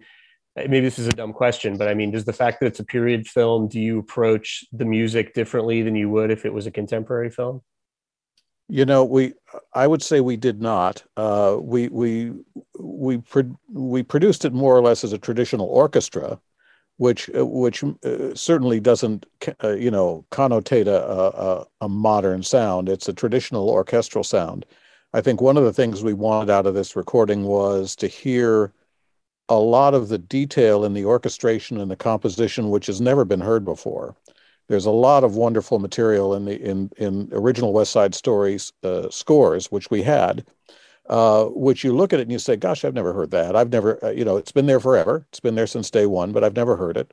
maybe 0.55 0.81
this 0.81 0.99
is 0.99 1.07
a 1.07 1.13
dumb 1.13 1.31
question, 1.31 1.77
but 1.77 1.87
I 1.87 1.93
mean, 1.93 2.11
does 2.11 2.25
the 2.25 2.33
fact 2.33 2.59
that 2.59 2.67
it's 2.67 2.79
a 2.81 2.85
period 2.85 3.25
film, 3.27 3.69
do 3.69 3.79
you 3.79 3.99
approach 3.99 4.65
the 4.73 4.85
music 4.85 5.33
differently 5.33 5.81
than 5.81 5.95
you 5.95 6.09
would 6.09 6.29
if 6.29 6.45
it 6.45 6.53
was 6.53 6.67
a 6.67 6.71
contemporary 6.71 7.29
film? 7.29 7.61
You 8.67 8.85
know, 8.85 9.03
we 9.03 9.33
I 9.73 9.87
would 9.87 10.01
say 10.01 10.19
we 10.19 10.37
did 10.37 10.61
not. 10.61 11.03
Uh, 11.17 11.57
we 11.59 11.87
we 11.89 12.33
we 12.79 13.17
pro- 13.17 13.59
we 13.71 14.03
produced 14.03 14.45
it 14.45 14.53
more 14.53 14.75
or 14.75 14.81
less 14.81 15.03
as 15.03 15.11
a 15.11 15.17
traditional 15.17 15.67
orchestra, 15.67 16.39
which 17.01 17.31
uh, 17.35 17.43
which 17.43 17.83
uh, 17.83 18.35
certainly 18.35 18.79
doesn't 18.79 19.25
uh, 19.63 19.69
you 19.69 19.89
know 19.89 20.23
connotate 20.29 20.85
a, 20.85 21.01
a, 21.01 21.65
a 21.81 21.89
modern 21.89 22.43
sound. 22.43 22.87
It's 22.87 23.09
a 23.09 23.13
traditional 23.13 23.71
orchestral 23.71 24.23
sound. 24.23 24.67
I 25.11 25.21
think 25.21 25.41
one 25.41 25.57
of 25.57 25.63
the 25.63 25.73
things 25.73 26.03
we 26.03 26.13
wanted 26.13 26.51
out 26.51 26.67
of 26.67 26.75
this 26.75 26.95
recording 26.95 27.45
was 27.45 27.95
to 27.95 28.07
hear 28.07 28.71
a 29.49 29.57
lot 29.57 29.95
of 29.95 30.09
the 30.09 30.19
detail 30.19 30.85
in 30.85 30.93
the 30.93 31.05
orchestration 31.05 31.81
and 31.81 31.89
the 31.89 31.95
composition, 31.95 32.69
which 32.69 32.85
has 32.85 33.01
never 33.01 33.25
been 33.25 33.41
heard 33.41 33.65
before. 33.65 34.15
There's 34.69 34.85
a 34.85 34.91
lot 34.91 35.23
of 35.23 35.35
wonderful 35.35 35.79
material 35.79 36.35
in 36.35 36.45
the 36.45 36.61
in 36.61 36.91
in 36.97 37.29
original 37.31 37.73
West 37.73 37.93
Side 37.93 38.13
Stories 38.13 38.73
uh, 38.83 39.09
scores, 39.09 39.71
which 39.71 39.89
we 39.89 40.03
had, 40.03 40.45
uh, 41.11 41.43
which 41.47 41.83
you 41.83 41.93
look 41.93 42.13
at 42.13 42.19
it 42.19 42.23
and 42.23 42.31
you 42.31 42.39
say, 42.39 42.55
"Gosh, 42.55 42.85
I've 42.85 42.93
never 42.93 43.11
heard 43.13 43.31
that. 43.31 43.53
I've 43.53 43.69
never, 43.69 44.03
uh, 44.03 44.11
you 44.11 44.23
know, 44.23 44.37
it's 44.37 44.53
been 44.53 44.65
there 44.65 44.79
forever. 44.79 45.25
It's 45.29 45.41
been 45.41 45.55
there 45.55 45.67
since 45.67 45.91
day 45.91 46.05
one, 46.05 46.31
but 46.31 46.43
I've 46.43 46.55
never 46.55 46.77
heard 46.77 46.95
it." 46.95 47.11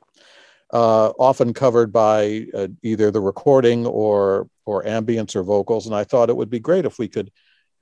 Uh, 0.72 1.08
often 1.18 1.52
covered 1.52 1.92
by 1.92 2.46
uh, 2.54 2.68
either 2.82 3.10
the 3.10 3.20
recording 3.20 3.86
or 3.86 4.48
or 4.66 4.84
ambience 4.84 5.34
or 5.34 5.42
vocals, 5.42 5.86
and 5.86 5.96
I 5.96 6.04
thought 6.04 6.30
it 6.30 6.36
would 6.36 6.48
be 6.48 6.60
great 6.60 6.86
if 6.86 6.98
we 6.98 7.08
could 7.08 7.32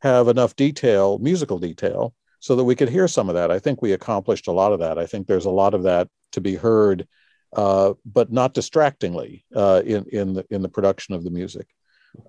have 0.01 0.29
enough 0.29 0.57
detail, 0.57 1.19
musical 1.19 1.59
detail, 1.59 2.15
so 2.41 2.57
that 2.57 2.65
we 2.65 2.77
could 2.77 2.89
hear 2.89 3.09
some 3.09 3.29
of 3.29 3.35
that. 3.35 3.51
I 3.51 3.59
think 3.59 3.83
we 3.83 3.93
accomplished 3.93 4.47
a 4.47 4.53
lot 4.53 4.73
of 4.73 4.81
that. 4.81 4.99
I 4.99 5.05
think 5.05 5.27
there's 5.27 5.45
a 5.45 5.51
lot 5.51 5.75
of 5.75 5.83
that 5.83 6.09
to 6.33 6.41
be 6.41 6.55
heard 6.55 7.07
uh, 7.55 7.93
but 8.07 8.33
not 8.33 8.55
distractingly 8.55 9.45
in 9.55 10.07
in 10.13 10.35
the 10.35 10.47
in 10.49 10.63
the 10.63 10.69
production 10.69 11.15
of 11.15 11.25
the 11.25 11.31
music. 11.31 11.67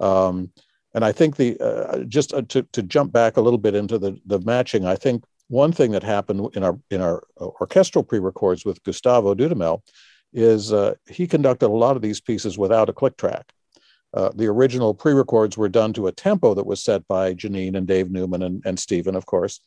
Um, 0.02 0.52
and 0.97 1.05
I 1.05 1.12
think 1.12 1.36
the 1.36 1.60
uh, 1.60 1.99
just 2.05 2.33
uh, 2.33 2.41
to 2.49 2.63
to 2.63 2.81
jump 2.81 3.12
back 3.12 3.38
a 3.38 3.41
little 3.41 3.60
bit 3.60 3.75
into 3.75 3.99
the 3.99 4.19
the 4.25 4.39
matching, 4.39 4.83
I 4.83 4.95
think 4.95 5.23
one 5.47 5.71
thing 5.71 5.91
that 5.91 6.01
happened 6.01 6.49
in 6.55 6.63
our 6.63 6.79
in 6.89 7.01
our 7.01 7.21
orchestral 7.39 8.03
pre-records 8.03 8.65
with 8.65 8.81
Gustavo 8.81 9.36
Dudamel 9.36 9.81
is 10.33 10.73
uh, 10.73 10.95
he 11.07 11.27
conducted 11.27 11.67
a 11.67 11.81
lot 11.86 11.97
of 11.97 12.01
these 12.01 12.19
pieces 12.19 12.57
without 12.57 12.89
a 12.89 12.93
click 12.93 13.15
track. 13.15 13.53
Uh, 14.12 14.31
the 14.33 14.47
original 14.47 14.95
pre-records 14.95 15.55
were 15.55 15.69
done 15.69 15.93
to 15.93 16.07
a 16.07 16.12
tempo 16.12 16.55
that 16.55 16.65
was 16.65 16.83
set 16.83 17.07
by 17.07 17.36
Jeanine 17.36 17.77
and 17.77 17.86
Dave 17.86 18.10
Newman 18.10 18.41
and, 18.41 18.63
and 18.65 18.79
Steven, 18.79 19.15
of 19.15 19.27
course, 19.27 19.60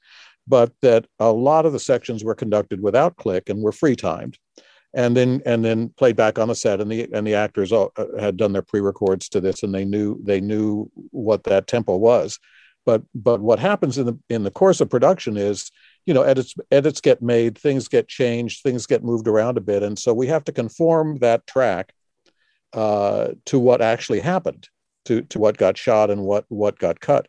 but 0.49 0.73
that 0.83 1.07
a 1.21 1.31
lot 1.31 1.65
of 1.65 1.73
the 1.73 1.79
sections 1.79 2.25
were 2.25 2.35
conducted 2.35 2.83
without 2.83 3.15
click 3.15 3.49
and 3.49 3.63
were 3.63 3.71
free 3.71 3.95
timed 3.95 4.37
and 4.95 5.17
then 5.17 5.41
and 5.47 5.65
then 5.65 5.89
played 5.91 6.17
back 6.17 6.39
on 6.39 6.49
the 6.49 6.55
set 6.55 6.81
and 6.81 6.91
the 6.91 7.09
and 7.13 7.27
the 7.27 7.35
actors 7.35 7.73
all, 7.73 7.93
uh, 7.97 8.07
had 8.19 8.37
done 8.37 8.53
their 8.53 8.63
pre-records 8.63 9.29
to 9.29 9.41
this 9.41 9.63
and 9.63 9.75
they 9.75 9.85
knew 9.85 10.19
they 10.23 10.41
knew 10.41 10.91
what 11.11 11.45
that 11.45 11.67
tempo 11.67 11.97
was. 11.97 12.39
But 12.85 13.03
but 13.15 13.41
what 13.41 13.59
happens 13.59 13.99
in 13.99 14.07
the 14.07 14.19
in 14.29 14.43
the 14.43 14.51
course 14.51 14.81
of 14.81 14.91
production 14.91 15.37
is 15.37 15.71
you 16.07 16.15
know 16.15 16.23
edits 16.23 16.55
edits 16.71 17.01
get 17.01 17.23
made 17.23 17.57
things 17.57 17.89
get 17.89 18.09
changed 18.09 18.63
things 18.63 18.87
get 18.87 19.05
moved 19.05 19.29
around 19.29 19.59
a 19.59 19.61
bit 19.61 19.83
and 19.83 19.99
so 19.99 20.13
we 20.13 20.27
have 20.27 20.45
to 20.45 20.53
conform 20.53 21.19
that 21.19 21.47
track 21.47 21.93
uh, 22.73 23.29
to 23.45 23.59
what 23.59 23.81
actually 23.81 24.21
happened 24.21 24.69
to 25.05 25.23
to 25.23 25.39
what 25.39 25.59
got 25.59 25.77
shot 25.77 26.11
and 26.11 26.23
what 26.23 26.45
what 26.49 26.79
got 26.79 27.01
cut 27.01 27.29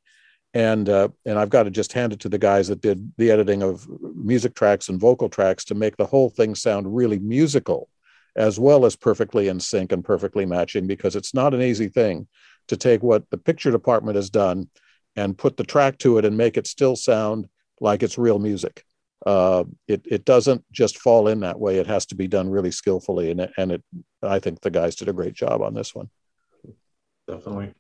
and 0.54 0.90
uh, 0.90 1.10
and 1.26 1.40
I've 1.40 1.50
got 1.50 1.64
to 1.64 1.72
just 1.72 1.94
hand 1.94 2.14
it 2.14 2.20
to 2.22 2.30
the 2.30 2.38
guys 2.38 2.68
that 2.68 2.82
did 2.82 3.12
the 3.18 3.32
editing 3.32 3.64
of 3.64 3.88
music 4.16 4.54
tracks 4.54 4.90
and 4.90 5.00
vocal 5.00 5.30
tracks 5.30 5.64
to 5.66 5.76
make 5.76 5.98
the 5.98 6.06
whole 6.06 6.30
thing 6.30 6.56
sound 6.56 6.94
really 6.94 7.20
musical, 7.20 7.90
as 8.36 8.60
well 8.60 8.86
as 8.86 8.96
perfectly 8.96 9.48
in 9.48 9.60
sync 9.60 9.92
and 9.92 10.04
perfectly 10.04 10.46
matching. 10.46 10.88
Because 10.88 11.16
it's 11.16 11.34
not 11.34 11.54
an 11.54 11.62
easy 11.62 11.88
thing 11.88 12.28
to 12.68 12.76
take 12.76 13.02
what 13.02 13.30
the 13.30 13.38
picture 13.38 13.72
department 13.72 14.18
has 14.18 14.30
done 14.30 14.70
and 15.16 15.38
put 15.38 15.58
the 15.58 15.64
track 15.64 15.98
to 16.00 16.18
it 16.18 16.26
and 16.26 16.38
make 16.38 16.58
it 16.58 16.68
still 16.68 16.96
sound 16.96 17.48
like 17.80 18.04
it's 18.04 18.18
real 18.18 18.40
music. 18.40 18.84
Uh, 19.26 19.64
it 19.88 20.02
it 20.06 20.26
doesn't 20.26 20.66
just 20.72 20.98
fall 20.98 21.30
in 21.30 21.42
that 21.42 21.60
way. 21.60 21.78
It 21.78 21.88
has 21.88 22.06
to 22.08 22.16
be 22.16 22.28
done 22.28 22.50
really 22.50 22.72
skillfully, 22.72 23.32
and 23.32 23.50
and 23.56 23.72
it 23.72 23.84
I 24.22 24.40
think 24.40 24.60
the 24.60 24.72
guys 24.72 24.96
did 24.96 25.08
a 25.08 25.14
great 25.14 25.34
job 25.34 25.62
on 25.62 25.74
this 25.74 25.96
one. 25.96 26.10
Definitely 27.26 27.74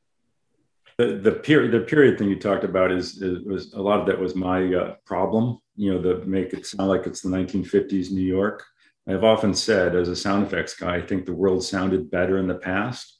the 0.97 1.19
the 1.21 1.31
period 1.31 1.71
the 1.71 1.81
period 1.81 2.17
thing 2.17 2.29
you 2.29 2.39
talked 2.39 2.63
about 2.63 2.91
is, 2.91 3.21
is 3.21 3.45
was 3.45 3.73
a 3.73 3.81
lot 3.81 3.99
of 3.99 4.07
that 4.07 4.19
was 4.19 4.35
my 4.35 4.73
uh, 4.73 4.95
problem. 5.05 5.59
You 5.75 5.93
know, 5.93 6.01
the 6.01 6.25
make 6.25 6.53
it 6.53 6.65
sound 6.65 6.89
like 6.89 7.07
it's 7.07 7.21
the 7.21 7.29
1950s 7.29 8.11
New 8.11 8.21
York. 8.21 8.63
I've 9.07 9.23
often 9.23 9.53
said, 9.53 9.95
as 9.95 10.09
a 10.09 10.15
sound 10.15 10.45
effects 10.45 10.75
guy, 10.75 10.95
I 10.95 11.01
think 11.01 11.25
the 11.25 11.33
world 11.33 11.63
sounded 11.63 12.11
better 12.11 12.37
in 12.37 12.47
the 12.47 12.55
past. 12.55 13.19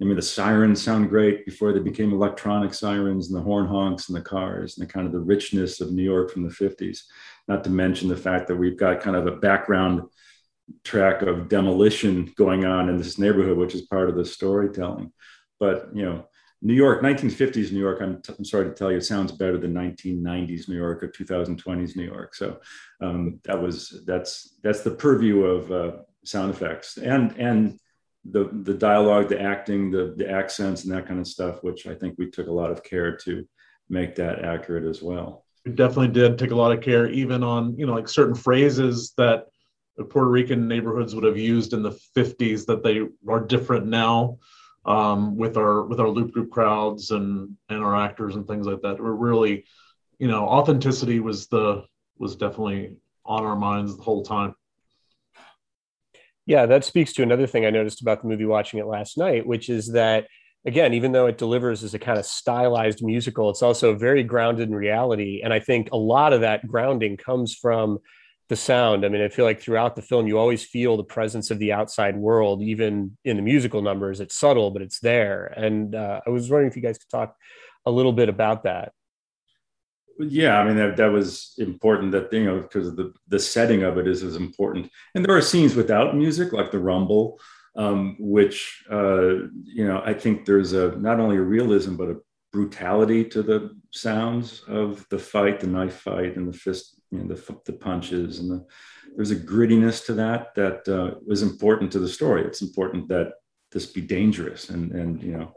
I 0.00 0.04
mean, 0.04 0.14
the 0.14 0.22
sirens 0.22 0.80
sound 0.80 1.08
great 1.08 1.44
before 1.44 1.72
they 1.72 1.80
became 1.80 2.12
electronic 2.12 2.72
sirens, 2.72 3.28
and 3.28 3.36
the 3.36 3.42
horn 3.42 3.66
honks 3.66 4.08
and 4.08 4.16
the 4.16 4.22
cars, 4.22 4.78
and 4.78 4.86
the 4.86 4.92
kind 4.92 5.06
of 5.06 5.12
the 5.12 5.18
richness 5.18 5.80
of 5.80 5.90
New 5.90 6.04
York 6.04 6.30
from 6.30 6.44
the 6.44 6.54
50s. 6.54 7.00
Not 7.48 7.64
to 7.64 7.70
mention 7.70 8.08
the 8.08 8.16
fact 8.16 8.46
that 8.46 8.56
we've 8.56 8.78
got 8.78 9.00
kind 9.00 9.16
of 9.16 9.26
a 9.26 9.36
background 9.36 10.02
track 10.84 11.22
of 11.22 11.48
demolition 11.48 12.32
going 12.36 12.64
on 12.64 12.88
in 12.88 12.96
this 12.96 13.18
neighborhood, 13.18 13.58
which 13.58 13.74
is 13.74 13.82
part 13.82 14.08
of 14.08 14.14
the 14.14 14.24
storytelling. 14.24 15.12
But 15.58 15.88
you 15.94 16.04
know, 16.04 16.28
New 16.60 16.74
York, 16.74 17.02
1950s 17.02 17.70
New 17.70 17.78
York, 17.78 18.00
I'm, 18.00 18.20
t- 18.20 18.34
I'm 18.36 18.44
sorry 18.44 18.64
to 18.64 18.74
tell 18.74 18.90
you, 18.90 19.00
sounds 19.00 19.30
better 19.30 19.58
than 19.58 19.72
1990s 19.72 20.68
New 20.68 20.76
York 20.76 21.02
or 21.02 21.08
2020s 21.08 21.96
New 21.96 22.04
York. 22.04 22.34
So 22.34 22.58
um, 23.00 23.38
that 23.44 23.60
was 23.60 24.02
that's 24.06 24.56
that's 24.62 24.80
the 24.80 24.90
purview 24.90 25.44
of 25.44 25.70
uh, 25.70 25.92
sound 26.24 26.50
effects 26.50 26.96
and 26.98 27.32
and 27.38 27.78
the 28.30 28.50
the 28.62 28.74
dialogue, 28.74 29.28
the 29.28 29.40
acting, 29.40 29.90
the 29.90 30.14
the 30.16 30.28
accents, 30.28 30.84
and 30.84 30.92
that 30.92 31.06
kind 31.06 31.20
of 31.20 31.26
stuff, 31.26 31.62
which 31.62 31.86
I 31.86 31.94
think 31.94 32.16
we 32.18 32.30
took 32.30 32.48
a 32.48 32.52
lot 32.52 32.70
of 32.70 32.82
care 32.82 33.16
to 33.18 33.46
make 33.88 34.16
that 34.16 34.44
accurate 34.44 34.84
as 34.84 35.00
well. 35.00 35.44
We 35.64 35.72
definitely 35.72 36.08
did 36.08 36.38
take 36.38 36.50
a 36.50 36.56
lot 36.56 36.72
of 36.72 36.80
care, 36.80 37.08
even 37.08 37.42
on 37.42 37.78
you 37.78 37.86
know 37.86 37.94
like 37.94 38.08
certain 38.08 38.34
phrases 38.34 39.14
that 39.16 39.46
Puerto 40.10 40.28
Rican 40.28 40.68
neighborhoods 40.68 41.14
would 41.14 41.24
have 41.24 41.38
used 41.38 41.72
in 41.72 41.82
the 41.82 41.98
50s 42.16 42.66
that 42.66 42.82
they 42.82 43.02
are 43.28 43.40
different 43.40 43.86
now 43.86 44.38
um, 44.84 45.36
with 45.36 45.56
our 45.56 45.84
with 45.84 46.00
our 46.00 46.08
loop 46.08 46.32
group 46.32 46.50
crowds 46.50 47.10
and 47.10 47.56
and 47.68 47.82
our 47.82 47.96
actors 47.96 48.36
and 48.36 48.46
things 48.46 48.66
like 48.66 48.82
that. 48.82 49.00
We're 49.00 49.12
really, 49.12 49.64
you 50.18 50.28
know, 50.28 50.46
authenticity 50.46 51.20
was 51.20 51.46
the 51.48 51.84
was 52.18 52.36
definitely 52.36 52.96
on 53.24 53.44
our 53.44 53.56
minds 53.56 53.96
the 53.96 54.02
whole 54.02 54.24
time. 54.24 54.54
Yeah, 56.46 56.64
that 56.66 56.84
speaks 56.84 57.12
to 57.14 57.22
another 57.22 57.46
thing 57.46 57.66
I 57.66 57.70
noticed 57.70 58.00
about 58.00 58.22
the 58.22 58.28
movie 58.28 58.46
watching 58.46 58.80
it 58.80 58.86
last 58.86 59.18
night, 59.18 59.46
which 59.46 59.68
is 59.68 59.92
that 59.92 60.26
again, 60.66 60.94
even 60.94 61.12
though 61.12 61.26
it 61.26 61.38
delivers 61.38 61.84
as 61.84 61.94
a 61.94 61.98
kind 61.98 62.18
of 62.18 62.24
stylized 62.24 63.02
musical, 63.02 63.50
it's 63.50 63.62
also 63.62 63.94
very 63.94 64.22
grounded 64.22 64.68
in 64.68 64.74
reality. 64.74 65.42
And 65.44 65.52
I 65.52 65.60
think 65.60 65.90
a 65.92 65.96
lot 65.96 66.32
of 66.32 66.40
that 66.40 66.66
grounding 66.66 67.16
comes 67.16 67.54
from 67.54 67.98
the 68.48 68.56
sound. 68.56 69.04
I 69.04 69.08
mean, 69.08 69.22
I 69.22 69.28
feel 69.28 69.44
like 69.44 69.60
throughout 69.60 69.94
the 69.94 70.02
film, 70.02 70.26
you 70.26 70.38
always 70.38 70.64
feel 70.64 70.96
the 70.96 71.04
presence 71.04 71.50
of 71.50 71.58
the 71.58 71.72
outside 71.72 72.16
world, 72.16 72.62
even 72.62 73.16
in 73.24 73.36
the 73.36 73.42
musical 73.42 73.82
numbers. 73.82 74.20
It's 74.20 74.34
subtle, 74.34 74.70
but 74.70 74.82
it's 74.82 75.00
there. 75.00 75.46
And 75.46 75.94
uh, 75.94 76.20
I 76.26 76.30
was 76.30 76.50
wondering 76.50 76.70
if 76.70 76.76
you 76.76 76.82
guys 76.82 76.98
could 76.98 77.10
talk 77.10 77.36
a 77.84 77.90
little 77.90 78.12
bit 78.12 78.28
about 78.28 78.64
that. 78.64 78.92
Yeah, 80.20 80.58
I 80.58 80.66
mean 80.66 80.76
that 80.76 80.96
that 80.96 81.12
was 81.12 81.54
important. 81.58 82.10
That 82.10 82.32
you 82.32 82.44
know 82.44 82.60
because 82.60 82.94
the 82.96 83.14
the 83.28 83.38
setting 83.38 83.84
of 83.84 83.98
it 83.98 84.08
is 84.08 84.24
as 84.24 84.34
important. 84.34 84.90
And 85.14 85.24
there 85.24 85.36
are 85.36 85.40
scenes 85.40 85.76
without 85.76 86.16
music, 86.16 86.52
like 86.52 86.72
the 86.72 86.80
rumble, 86.80 87.38
um, 87.76 88.16
which 88.18 88.82
uh, 88.90 89.46
you 89.62 89.86
know 89.86 90.02
I 90.04 90.14
think 90.14 90.44
there's 90.44 90.72
a 90.72 90.96
not 90.96 91.20
only 91.20 91.36
a 91.36 91.42
realism 91.42 91.94
but 91.94 92.10
a 92.10 92.16
brutality 92.52 93.24
to 93.26 93.42
the 93.42 93.76
sounds 93.92 94.62
of 94.66 95.06
the 95.10 95.18
fight, 95.18 95.60
the 95.60 95.68
knife 95.68 96.00
fight, 96.00 96.36
and 96.36 96.48
the 96.48 96.56
fist 96.56 96.97
you 97.10 97.18
know, 97.18 97.34
the, 97.34 97.56
the 97.64 97.72
punches 97.72 98.38
and 98.38 98.50
the, 98.50 98.66
there's 99.16 99.30
a 99.30 99.36
grittiness 99.36 100.04
to 100.06 100.14
that 100.14 100.54
that 100.54 100.88
uh, 100.88 101.18
was 101.26 101.42
important 101.42 101.90
to 101.92 101.98
the 101.98 102.08
story. 102.08 102.44
It's 102.44 102.62
important 102.62 103.08
that 103.08 103.34
this 103.72 103.86
be 103.86 104.00
dangerous 104.00 104.70
and, 104.70 104.92
and 104.92 105.22
you 105.22 105.36
know, 105.36 105.54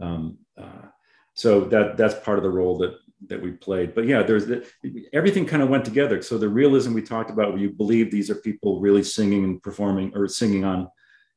um, 0.00 0.38
uh, 0.58 0.86
so 1.34 1.60
that 1.66 1.96
that's 1.96 2.14
part 2.24 2.38
of 2.38 2.44
the 2.44 2.50
role 2.50 2.78
that 2.78 2.94
that 3.26 3.40
we 3.40 3.52
played. 3.52 3.94
But 3.94 4.06
yeah, 4.06 4.22
there's 4.22 4.46
the, 4.46 4.66
everything 5.12 5.46
kind 5.46 5.62
of 5.62 5.68
went 5.68 5.84
together. 5.84 6.22
So 6.22 6.38
the 6.38 6.48
realism 6.48 6.94
we 6.94 7.02
talked 7.02 7.30
about, 7.30 7.52
where 7.52 7.60
you 7.60 7.70
believe 7.70 8.10
these 8.10 8.30
are 8.30 8.36
people 8.36 8.80
really 8.80 9.02
singing 9.02 9.44
and 9.44 9.62
performing 9.62 10.12
or 10.14 10.26
singing 10.28 10.64
on 10.64 10.88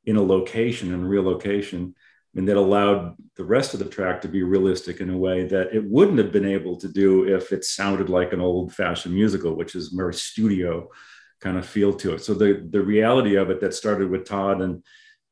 in 0.06 0.16
a 0.16 0.24
location, 0.24 0.94
in 0.94 1.04
a 1.04 1.08
real 1.08 1.24
location, 1.24 1.96
and 2.36 2.48
that 2.48 2.58
allowed 2.58 3.16
the 3.36 3.44
rest 3.44 3.74
of 3.74 3.80
the 3.80 3.86
track 3.86 4.22
to 4.22 4.28
be 4.28 4.42
realistic 4.42 5.02
in 5.02 5.10
a 5.10 5.18
way 5.18 5.46
that 5.46 5.74
it 5.74 5.84
wouldn't 5.84 6.18
have 6.18 6.32
been 6.32 6.46
able 6.46 6.76
to 6.78 6.88
do 6.88 7.26
if 7.26 7.52
it 7.52 7.64
sounded 7.64 8.10
like 8.10 8.34
an 8.34 8.42
old-fashioned 8.42 9.14
musical, 9.14 9.56
which 9.56 9.76
is 9.76 9.90
very 9.90 10.14
studio 10.14 10.90
kind 11.42 11.58
of 11.58 11.66
feel 11.66 11.94
to 11.94 12.14
it. 12.14 12.24
So 12.24 12.34
the 12.34 12.66
the 12.70 12.82
reality 12.82 13.36
of 13.36 13.50
it 13.50 13.60
that 13.62 13.74
started 13.74 14.10
with 14.10 14.26
Tod 14.26 14.62
and 14.62 14.84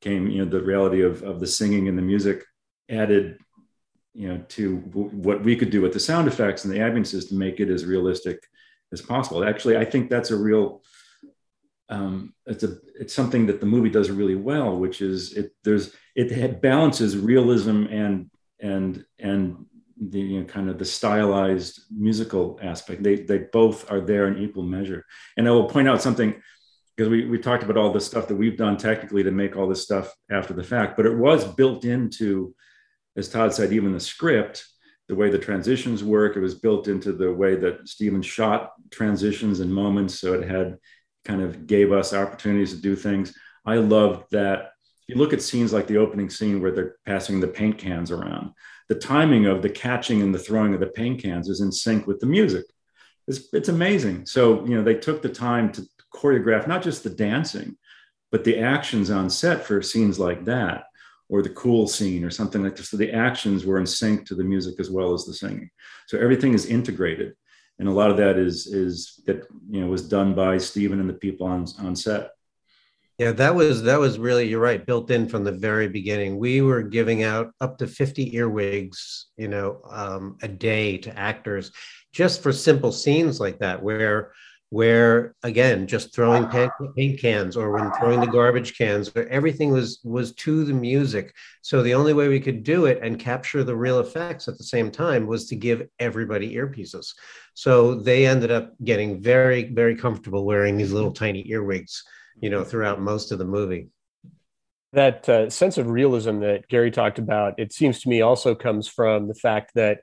came, 0.02 0.30
you 0.30 0.44
know, 0.44 0.50
the 0.50 0.62
reality 0.64 1.02
of 1.02 1.24
of 1.24 1.40
the 1.40 1.48
singing 1.48 1.88
and 1.88 1.98
the 1.98 2.04
music 2.04 2.44
added 2.90 3.38
you 4.14 4.28
know 4.28 4.44
to 4.50 4.78
what 4.78 5.44
we 5.44 5.56
could 5.56 5.70
do 5.70 5.82
with 5.82 5.94
the 5.94 6.00
sound 6.00 6.28
effects 6.28 6.66
and 6.66 6.74
the 6.74 6.80
ambiances 6.80 7.30
to 7.30 7.36
make 7.36 7.60
it 7.60 7.70
as 7.70 7.86
realistic 7.86 8.46
as 8.92 9.02
possible 9.02 9.44
actually 9.44 9.78
i 9.78 9.86
think 9.86 10.10
that's 10.10 10.32
a 10.32 10.36
real 10.36 10.82
um, 11.92 12.34
it's 12.46 12.64
a 12.64 12.78
it's 13.00 13.14
something 13.14 13.46
that 13.48 13.60
the 13.60 13.66
movie 13.66 13.90
does 13.90 14.10
really 14.10 14.36
well 14.36 14.78
which 14.78 15.02
is 15.02 15.34
it 15.34 15.52
there's 15.64 15.94
it 16.16 16.62
balances 16.62 17.18
realism 17.18 17.86
and 17.86 18.30
and 18.60 19.06
and 19.20 19.66
the 20.04 20.20
you 20.20 20.40
know, 20.40 20.46
kind 20.46 20.70
of 20.70 20.80
the 20.80 20.86
stylized 20.86 21.82
musical 21.92 22.60
aspect 22.62 23.04
they 23.04 23.18
they 23.18 23.38
both 23.38 23.92
are 23.92 24.02
there 24.02 24.28
in 24.28 24.42
equal 24.42 24.64
measure 24.64 25.06
and 25.38 25.48
i 25.48 25.52
will 25.52 25.70
point 25.70 25.88
out 25.88 26.02
something 26.02 26.42
because 26.96 27.10
we, 27.10 27.26
we 27.26 27.38
talked 27.38 27.64
about 27.64 27.78
all 27.78 27.94
the 27.94 28.02
stuff 28.02 28.28
that 28.28 28.36
we've 28.36 28.58
done 28.58 28.78
technically 28.78 29.24
to 29.24 29.32
make 29.32 29.56
all 29.56 29.68
this 29.68 29.84
stuff 29.84 30.14
after 30.32 30.54
the 30.54 30.64
fact 30.64 30.98
but 30.98 31.06
it 31.06 31.16
was 31.16 31.46
built 31.46 31.86
into 31.86 32.56
as 33.18 33.30
Tod 33.30 33.54
said, 33.54 33.74
even 33.74 33.92
the 33.92 34.00
script, 34.00 34.66
the 35.08 35.16
way 35.16 35.30
the 35.30 35.38
transitions 35.38 36.04
work, 36.04 36.36
it 36.38 36.42
was 36.42 36.56
built 36.56 36.88
into 36.88 37.12
the 37.12 37.32
way 37.32 37.56
that 37.56 37.88
Steven 37.88 38.22
shot 38.22 38.72
transitions 38.90 39.60
and 39.60 39.74
moments. 39.74 40.20
So 40.20 40.34
it 40.34 40.48
had 40.48 40.78
kind 41.26 41.42
of 41.42 41.68
gave 41.68 41.92
us 41.92 42.14
opportunities 42.14 42.74
to 42.74 42.82
do 42.82 42.96
things. 42.96 43.34
I 43.66 43.76
loved 43.76 44.26
that. 44.32 44.72
If 45.08 45.16
you 45.16 45.22
look 45.22 45.34
at 45.34 45.42
scenes 45.42 45.74
like 45.74 45.88
the 45.88 45.98
opening 45.98 46.30
scene 46.30 46.62
where 46.62 46.72
they're 46.72 46.96
passing 47.06 47.40
the 47.40 47.48
paint 47.48 47.78
cans 47.78 48.12
around, 48.12 48.52
the 48.90 48.96
timing 48.96 49.46
of 49.46 49.62
the 49.62 49.70
catching 49.70 50.22
and 50.22 50.34
the 50.34 50.40
throwing 50.40 50.74
of 50.74 50.80
the 50.80 50.88
paint 50.88 51.22
cans 51.22 51.50
is 51.50 51.62
in 51.62 51.72
sync 51.72 52.08
with 52.08 52.20
the 52.20 52.26
music. 52.26 52.66
It's, 53.28 53.48
it's 53.54 53.70
amazing. 53.70 54.26
So, 54.26 54.66
you 54.66 54.76
know, 54.76 54.84
they 54.84 54.96
took 54.96 55.22
the 55.22 55.30
time 55.30 55.72
to 55.74 55.84
choreograph 56.14 56.68
not 56.68 56.82
just 56.82 57.04
the 57.04 57.10
dancing, 57.10 57.78
but 58.32 58.44
the 58.44 58.60
actions 58.60 59.10
on 59.10 59.30
set 59.30 59.64
for 59.64 59.82
scenes 59.82 60.20
like 60.20 60.46
that 60.46 60.86
or 61.30 61.42
the 61.42 61.50
cool 61.50 61.88
scene 61.88 62.24
or 62.26 62.30
something 62.30 62.62
like 62.62 62.76
this. 62.76 62.90
So 62.90 62.98
the 62.98 63.14
actions 63.14 63.66
were 63.66 63.80
in 63.80 63.86
sync 63.86 64.26
to 64.28 64.36
the 64.36 64.44
music 64.44 64.80
as 64.80 64.90
well 64.90 65.14
as 65.14 65.26
the 65.26 65.34
singing. 65.34 65.70
So 66.08 66.18
everything 66.18 66.54
is 66.54 66.66
integrated. 66.66 67.34
And 67.80 67.88
a 67.88 67.92
lot 67.92 68.12
of 68.12 68.18
that 68.18 68.38
is 68.38 68.68
is 68.68 69.22
that 69.26 69.48
you 69.70 69.82
know 69.82 69.88
was 69.88 70.08
done 70.08 70.36
by 70.36 70.58
Steven 70.58 71.00
and 71.00 71.10
the 71.10 71.14
people 71.14 71.48
on, 71.48 71.66
on 71.80 71.96
set. 71.96 72.32
Yeah, 73.18 73.32
that 73.34 73.54
was 73.54 73.84
that 73.84 74.00
was 74.00 74.18
really 74.18 74.48
you're 74.48 74.60
right, 74.60 74.86
built 74.86 75.12
in 75.12 75.28
from 75.28 75.44
the 75.44 75.52
very 75.52 75.88
beginning. 75.88 76.38
We 76.38 76.62
were 76.62 76.82
giving 76.82 77.24
out 77.24 77.54
up 77.60 77.78
to 77.78 77.88
50 77.88 78.36
earwigs, 78.36 79.28
you 79.38 79.48
know, 79.48 79.82
um, 79.90 80.38
a 80.42 80.48
day 80.48 80.98
to 81.00 81.18
actors 81.18 81.72
just 82.12 82.42
for 82.42 82.52
simple 82.52 82.92
scenes 82.92 83.40
like 83.40 83.60
that 83.60 83.82
where 83.82 84.32
where 84.72 85.36
again 85.44 85.86
just 85.86 86.16
throwing 86.16 86.48
paint 86.48 87.20
cans 87.20 87.58
or 87.58 87.72
when 87.74 87.92
throwing 87.92 88.22
the 88.22 88.26
garbage 88.28 88.78
cans 88.78 89.12
everything 89.30 89.70
was 89.70 90.00
was 90.06 90.34
to 90.34 90.64
the 90.64 90.74
music. 90.74 91.36
So 91.62 91.84
the 91.84 91.94
only 91.94 92.14
way 92.14 92.30
we 92.30 92.40
could 92.40 92.64
do 92.64 92.86
it 92.86 93.00
and 93.04 93.20
capture 93.20 93.66
the 93.66 93.76
real 93.76 94.00
effects 94.00 94.48
at 94.48 94.58
the 94.58 94.64
same 94.64 94.90
time 94.90 95.28
was 95.28 95.46
to 95.48 95.58
give 95.58 95.90
everybody 96.00 96.56
earpieces. 96.56 97.14
So 97.54 97.96
they 97.96 98.26
ended 98.26 98.50
up 98.50 98.74
getting 98.82 99.22
very 99.22 99.66
very 99.66 99.96
comfortable 99.96 100.46
wearing 100.46 100.78
these 100.78 100.94
little 100.94 101.12
tiny 101.12 101.46
earwigs 101.50 102.04
you 102.40 102.50
know 102.50 102.64
throughout 102.64 103.02
most 103.02 103.34
of 103.34 103.40
the 103.40 103.46
movie. 103.46 103.90
That 104.94 105.28
uh, 105.28 105.50
sense 105.50 105.78
of 105.78 105.90
realism 105.90 106.40
that 106.40 106.70
gary 106.70 106.92
talked 106.92 107.20
about 107.20 107.60
it 107.60 107.74
seems 107.74 108.00
to 108.02 108.10
me 108.10 108.22
also 108.22 108.56
comes 108.56 108.88
from 108.88 109.28
the 109.28 109.36
fact 109.36 109.72
that 109.76 110.00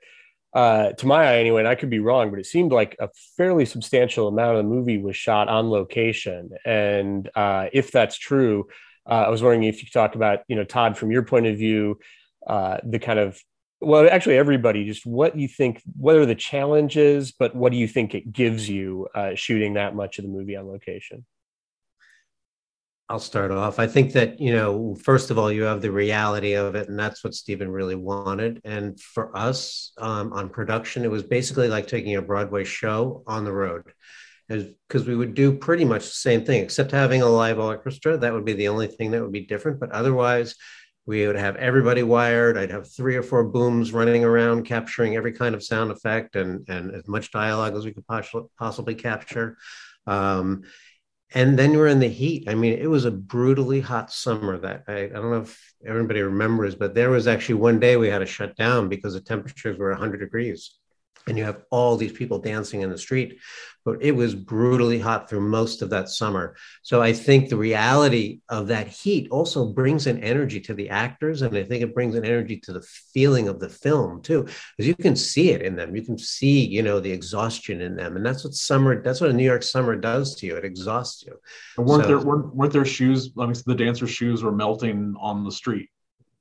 uh, 0.53 0.91
to 0.93 1.07
my 1.07 1.25
eye 1.25 1.37
anyway, 1.37 1.61
and 1.61 1.67
I 1.67 1.75
could 1.75 1.89
be 1.89 1.99
wrong, 1.99 2.29
but 2.31 2.39
it 2.39 2.45
seemed 2.45 2.71
like 2.71 2.95
a 2.99 3.09
fairly 3.37 3.65
substantial 3.65 4.27
amount 4.27 4.57
of 4.57 4.63
the 4.63 4.69
movie 4.69 4.97
was 4.97 5.15
shot 5.15 5.47
on 5.47 5.69
location. 5.69 6.49
And 6.65 7.29
uh, 7.35 7.67
if 7.71 7.91
that's 7.91 8.17
true, 8.17 8.67
uh, 9.09 9.25
I 9.25 9.29
was 9.29 9.41
wondering 9.41 9.63
if 9.63 9.79
you 9.79 9.85
could 9.85 9.93
talk 9.93 10.15
about, 10.15 10.39
you 10.47 10.55
know, 10.55 10.63
Tod, 10.63 10.97
from 10.97 11.11
your 11.11 11.23
point 11.23 11.45
of 11.45 11.57
view, 11.57 11.99
uh, 12.47 12.77
the 12.83 12.99
kind 12.99 13.19
of 13.19 13.39
well, 13.81 14.09
actually, 14.11 14.37
everybody, 14.37 14.85
just 14.85 15.05
what 15.05 15.37
you 15.37 15.47
think, 15.47 15.81
what 15.97 16.17
are 16.17 16.25
the 16.25 16.35
challenges, 16.35 17.31
but 17.31 17.55
what 17.55 17.71
do 17.71 17.77
you 17.77 17.87
think 17.87 18.13
it 18.13 18.31
gives 18.33 18.67
you 18.67 19.07
uh, 19.15 19.35
shooting 19.35 19.75
that 19.75 19.95
much 19.95 20.19
of 20.19 20.25
the 20.25 20.29
movie 20.29 20.57
on 20.57 20.67
location? 20.67 21.25
I'll 23.09 23.19
start 23.19 23.49
off. 23.49 23.79
I 23.79 23.87
think 23.87 24.13
that, 24.13 24.39
you 24.39 24.53
know, 24.53 24.95
first 25.03 25.31
of 25.31 25.39
all, 25.39 25.51
you 25.51 25.63
have 25.63 25.81
the 25.81 25.91
reality 25.91 26.53
of 26.53 26.75
it, 26.75 26.89
and 26.89 26.99
that's 26.99 27.23
what 27.23 27.33
Steven 27.33 27.71
really 27.71 27.95
wanted. 27.95 28.61
And 28.63 28.99
for 28.99 29.35
us 29.35 29.93
um, 29.97 30.31
on 30.31 30.49
production, 30.49 31.03
it 31.03 31.09
was 31.09 31.23
basically 31.23 31.69
like 31.69 31.87
taking 31.87 32.15
a 32.17 32.21
Broadway 32.21 32.65
show 32.65 33.23
on 33.25 33.45
the 33.45 33.51
road. 33.51 33.91
Because 34.47 35.07
we 35.07 35.15
would 35.15 35.33
do 35.33 35.53
pretty 35.53 35.85
much 35.85 36.05
the 36.05 36.11
same 36.11 36.45
thing, 36.45 36.63
except 36.63 36.91
having 36.91 37.23
a 37.23 37.27
live 37.27 37.57
orchestra. 37.57 38.15
That 38.15 38.33
would 38.33 38.45
be 38.45 38.53
the 38.53 38.67
only 38.67 38.87
thing 38.87 39.11
that 39.11 39.21
would 39.21 39.31
be 39.31 39.45
different. 39.45 39.79
But 39.79 39.91
otherwise, 39.91 40.55
we 41.07 41.25
would 41.25 41.35
have 41.35 41.55
everybody 41.55 42.03
wired. 42.03 42.57
I'd 42.59 42.71
have 42.71 42.91
three 42.91 43.15
or 43.15 43.23
four 43.23 43.43
booms 43.43 43.91
running 43.91 44.23
around, 44.23 44.65
capturing 44.65 45.15
every 45.15 45.33
kind 45.33 45.55
of 45.55 45.63
sound 45.63 45.89
effect 45.89 46.35
and, 46.35 46.67
and 46.69 46.93
as 46.93 47.07
much 47.07 47.31
dialogue 47.31 47.75
as 47.75 47.85
we 47.85 47.91
could 47.93 48.05
possibly 48.57 48.93
capture. 48.93 49.57
Um, 50.05 50.63
and 51.31 51.57
then 51.57 51.73
we're 51.73 51.87
in 51.87 51.99
the 51.99 52.07
heat. 52.07 52.49
I 52.49 52.55
mean, 52.55 52.73
it 52.73 52.89
was 52.89 53.05
a 53.05 53.11
brutally 53.11 53.81
hot 53.81 54.11
summer 54.11 54.57
that 54.59 54.83
I, 54.87 55.03
I 55.03 55.07
don't 55.07 55.31
know 55.31 55.41
if 55.41 55.73
everybody 55.85 56.21
remembers, 56.21 56.75
but 56.75 56.95
there 56.95 57.09
was 57.09 57.27
actually 57.27 57.55
one 57.55 57.79
day 57.79 57.97
we 57.97 58.07
had 58.07 58.19
to 58.19 58.25
shut 58.25 58.55
down 58.55 58.89
because 58.89 59.13
the 59.13 59.21
temperatures 59.21 59.77
were 59.77 59.91
100 59.91 60.17
degrees 60.17 60.75
and 61.27 61.37
you 61.37 61.43
have 61.43 61.63
all 61.69 61.95
these 61.95 62.11
people 62.11 62.39
dancing 62.39 62.81
in 62.81 62.89
the 62.89 62.97
street 62.97 63.39
but 63.85 64.03
it 64.03 64.11
was 64.11 64.35
brutally 64.35 64.99
hot 64.99 65.29
through 65.29 65.41
most 65.41 65.81
of 65.81 65.89
that 65.89 66.09
summer. 66.09 66.55
So 66.83 67.01
i 67.01 67.13
think 67.13 67.49
the 67.49 67.57
reality 67.57 68.41
of 68.49 68.67
that 68.67 68.87
heat 68.87 69.27
also 69.31 69.67
brings 69.67 70.05
an 70.07 70.23
energy 70.23 70.59
to 70.61 70.73
the 70.73 70.89
actors 70.89 71.41
and 71.41 71.55
i 71.57 71.63
think 71.63 71.81
it 71.81 71.93
brings 71.93 72.15
an 72.15 72.25
energy 72.25 72.57
to 72.57 72.73
the 72.73 72.81
feeling 73.13 73.47
of 73.47 73.59
the 73.59 73.69
film 73.69 74.21
too 74.21 74.43
because 74.43 74.87
you 74.87 74.95
can 74.95 75.15
see 75.15 75.51
it 75.51 75.61
in 75.61 75.75
them. 75.75 75.95
You 75.95 76.03
can 76.03 76.17
see 76.17 76.65
you 76.65 76.83
know 76.83 76.99
the 76.99 77.11
exhaustion 77.11 77.81
in 77.81 77.95
them 77.95 78.15
and 78.15 78.25
that's 78.25 78.43
what 78.43 78.53
summer 78.53 79.01
that's 79.01 79.21
what 79.21 79.29
a 79.29 79.33
new 79.33 79.45
york 79.45 79.63
summer 79.63 79.95
does 79.95 80.35
to 80.35 80.45
you. 80.45 80.55
It 80.55 80.65
exhausts 80.65 81.23
you. 81.23 81.39
And 81.77 81.87
weren't 81.87 82.03
so, 82.03 82.07
there 82.09 82.19
weren't, 82.19 82.53
weren't 82.55 82.73
their 82.73 82.85
shoes 82.85 83.31
i 83.39 83.45
mean 83.45 83.55
the 83.65 83.75
dancers 83.75 84.11
shoes 84.11 84.43
were 84.43 84.51
melting 84.51 85.15
on 85.19 85.43
the 85.43 85.51
street 85.51 85.89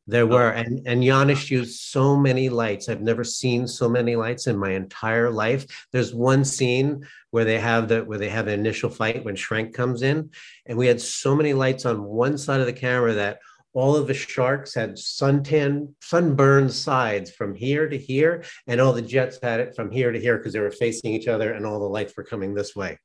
there 0.09 0.27
were, 0.27 0.49
and 0.49 0.81
and 0.87 1.05
Janusz 1.05 1.51
used 1.51 1.81
so 1.81 2.17
many 2.17 2.49
lights. 2.49 2.89
I've 2.89 3.03
never 3.03 3.25
seen 3.25 3.69
so 3.69 3.91
many 3.91 4.17
lights 4.17 4.47
in 4.47 4.57
my 4.57 4.71
entire 4.71 5.31
life. 5.31 5.87
There's 5.93 6.15
one 6.15 6.47
scene 6.47 7.07
where 7.31 7.45
they 7.45 7.59
have 7.59 7.89
the 7.89 8.03
where 8.05 8.17
they 8.17 8.31
have 8.31 8.47
an 8.49 8.59
initial 8.59 8.89
fight 8.89 9.23
when 9.23 9.37
Schrank 9.37 9.75
comes 9.75 10.01
in, 10.01 10.31
and 10.65 10.79
we 10.79 10.87
had 10.87 10.99
so 10.99 11.37
many 11.37 11.53
lights 11.53 11.85
on 11.85 12.03
one 12.03 12.39
side 12.39 12.61
of 12.61 12.67
the 12.67 12.73
camera 12.73 13.13
that 13.13 13.41
all 13.75 13.97
of 13.97 14.07
the 14.07 14.15
sharks 14.15 14.75
had 14.75 14.95
suntan 14.95 15.93
sunburned 16.03 16.73
sides 16.73 17.31
from 17.31 17.55
here 17.55 17.87
to 17.87 17.99
here, 17.99 18.43
and 18.67 18.81
all 18.81 18.95
the 18.95 19.03
jets 19.03 19.39
had 19.43 19.61
it 19.61 19.77
from 19.77 19.91
here 19.91 20.11
to 20.11 20.19
here 20.19 20.39
because 20.39 20.55
they 20.55 20.61
were 20.61 20.71
facing 20.71 21.13
each 21.13 21.29
other, 21.29 21.53
and 21.53 21.67
all 21.67 21.79
the 21.79 21.85
lights 21.85 22.17
were 22.17 22.25
coming 22.25 22.55
this 22.55 22.75
way 22.75 22.99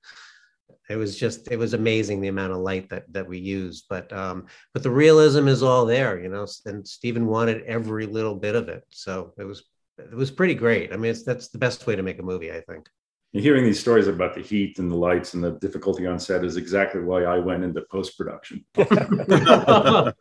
it 0.90 0.96
was 0.96 1.18
just 1.18 1.52
it 1.52 1.58
was 1.58 1.74
amazing 1.74 2.22
the 2.22 2.28
amount 2.28 2.52
of 2.52 2.60
light 2.60 2.90
that 2.90 3.12
that 3.12 3.28
we 3.28 3.38
used 3.38 3.86
but 3.90 4.12
um 4.14 4.46
but 4.74 4.84
the 4.84 4.90
realism 4.90 5.48
is 5.48 5.64
all 5.64 5.86
there 5.86 6.20
you 6.20 6.30
know 6.30 6.46
and 6.66 6.88
Steven 6.88 7.26
wanted 7.28 7.64
every 7.64 8.06
little 8.06 8.36
bit 8.36 8.56
of 8.56 8.70
it 8.70 8.84
so 8.90 9.34
it 9.38 9.44
was 9.44 9.64
it 9.98 10.14
was 10.14 10.32
pretty 10.32 10.56
great 10.56 10.92
i 10.92 10.98
mean 10.98 11.12
it's 11.12 11.24
that's 11.24 11.50
the 11.50 11.58
best 11.58 11.86
way 11.86 11.96
to 11.96 12.04
make 12.04 12.20
a 12.20 12.24
movie 12.24 12.52
i 12.52 12.62
think 12.62 12.88
hearing 13.34 13.64
these 13.64 13.80
stories 13.80 14.08
about 14.08 14.36
the 14.36 14.42
heat 14.42 14.78
and 14.78 14.92
the 14.92 14.96
lights 14.96 15.34
and 15.34 15.44
the 15.44 15.52
difficulty 15.54 16.06
on 16.06 16.20
set 16.20 16.46
is 16.46 16.56
exactly 16.56 17.02
why 17.02 17.24
I 17.24 17.40
went 17.40 17.64
into 17.64 17.82
post 17.92 18.16
production. 18.16 18.64
yeah, 18.78 20.12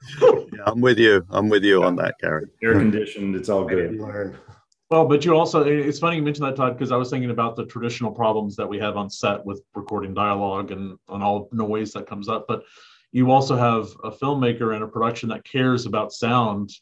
I'm 0.64 0.80
with 0.80 0.98
you. 0.98 1.24
I'm 1.28 1.50
with 1.50 1.62
you 1.62 1.84
on 1.84 1.94
that, 1.96 2.14
Gary. 2.20 2.46
Air 2.62 2.72
conditioned, 2.72 3.36
it's 3.36 3.50
all 3.50 3.66
good. 3.66 4.00
Well, 4.92 5.06
but 5.06 5.24
you 5.24 5.34
also, 5.34 5.64
it's 5.64 5.98
funny 5.98 6.16
you 6.16 6.22
mentioned 6.22 6.46
that, 6.46 6.54
Tod, 6.54 6.76
because 6.76 6.92
I 6.92 6.98
was 6.98 7.08
thinking 7.08 7.30
about 7.30 7.56
the 7.56 7.64
traditional 7.64 8.12
problems 8.12 8.56
that 8.56 8.68
we 8.68 8.78
have 8.80 8.98
on 8.98 9.08
set 9.08 9.42
with 9.42 9.62
recording 9.74 10.12
dialogue 10.12 10.70
and, 10.70 10.98
and 11.08 11.22
all 11.22 11.48
noise 11.50 11.92
that 11.92 12.06
comes 12.06 12.28
up. 12.28 12.44
But 12.46 12.64
you 13.10 13.30
also 13.30 13.56
have 13.56 13.88
a 14.04 14.10
filmmaker 14.10 14.74
and 14.74 14.84
a 14.84 14.86
production 14.86 15.30
that 15.30 15.44
cares 15.44 15.86
about 15.86 16.12
sound 16.12 16.74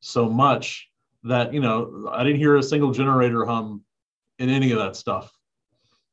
so 0.00 0.28
much 0.28 0.88
that, 1.22 1.54
you 1.54 1.60
know, 1.60 2.10
I 2.10 2.24
didn't 2.24 2.40
hear 2.40 2.56
a 2.56 2.62
single 2.64 2.90
generator 2.90 3.46
hum 3.46 3.84
in 4.40 4.48
any 4.48 4.72
of 4.72 4.80
that 4.80 4.96
stuff. 4.96 5.30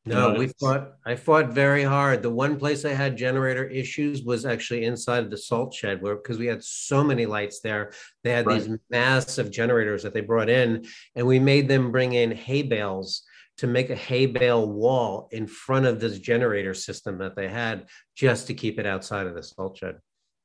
No, 0.06 0.34
we 0.34 0.48
fought. 0.48 0.94
I 1.06 1.16
fought 1.16 1.50
very 1.50 1.84
hard. 1.84 2.24
The 2.24 2.30
one 2.30 2.58
place 2.58 2.86
I 2.86 2.94
had 2.94 3.18
generator 3.18 3.66
issues 3.66 4.24
was 4.24 4.46
actually 4.46 4.86
inside 4.86 5.24
of 5.24 5.30
the 5.30 5.38
salt 5.38 5.74
shed, 5.74 6.02
where 6.02 6.16
because 6.16 6.38
we 6.38 6.48
had 6.48 6.64
so 6.64 7.04
many 7.04 7.26
lights 7.26 7.60
there, 7.60 7.92
they 8.24 8.32
had 8.32 8.48
right. 8.48 8.62
these 8.62 8.78
massive 8.90 9.52
generators 9.52 10.04
that 10.04 10.14
they 10.14 10.22
brought 10.22 10.50
in, 10.50 10.86
and 11.16 11.28
we 11.28 11.38
made 11.38 11.68
them 11.68 11.92
bring 11.92 12.14
in 12.14 12.32
hay 12.32 12.62
bales 12.62 13.24
to 13.58 13.68
make 13.68 13.90
a 13.90 13.96
hay 13.96 14.26
bale 14.26 14.70
wall 14.70 15.28
in 15.32 15.46
front 15.46 15.86
of 15.86 16.00
this 16.00 16.18
generator 16.18 16.74
system 16.74 17.18
that 17.18 17.36
they 17.36 17.50
had, 17.50 17.88
just 18.16 18.48
to 18.48 18.54
keep 18.54 18.80
it 18.80 18.86
outside 18.86 19.28
of 19.28 19.36
the 19.36 19.44
salt 19.44 19.78
shed 19.78 19.98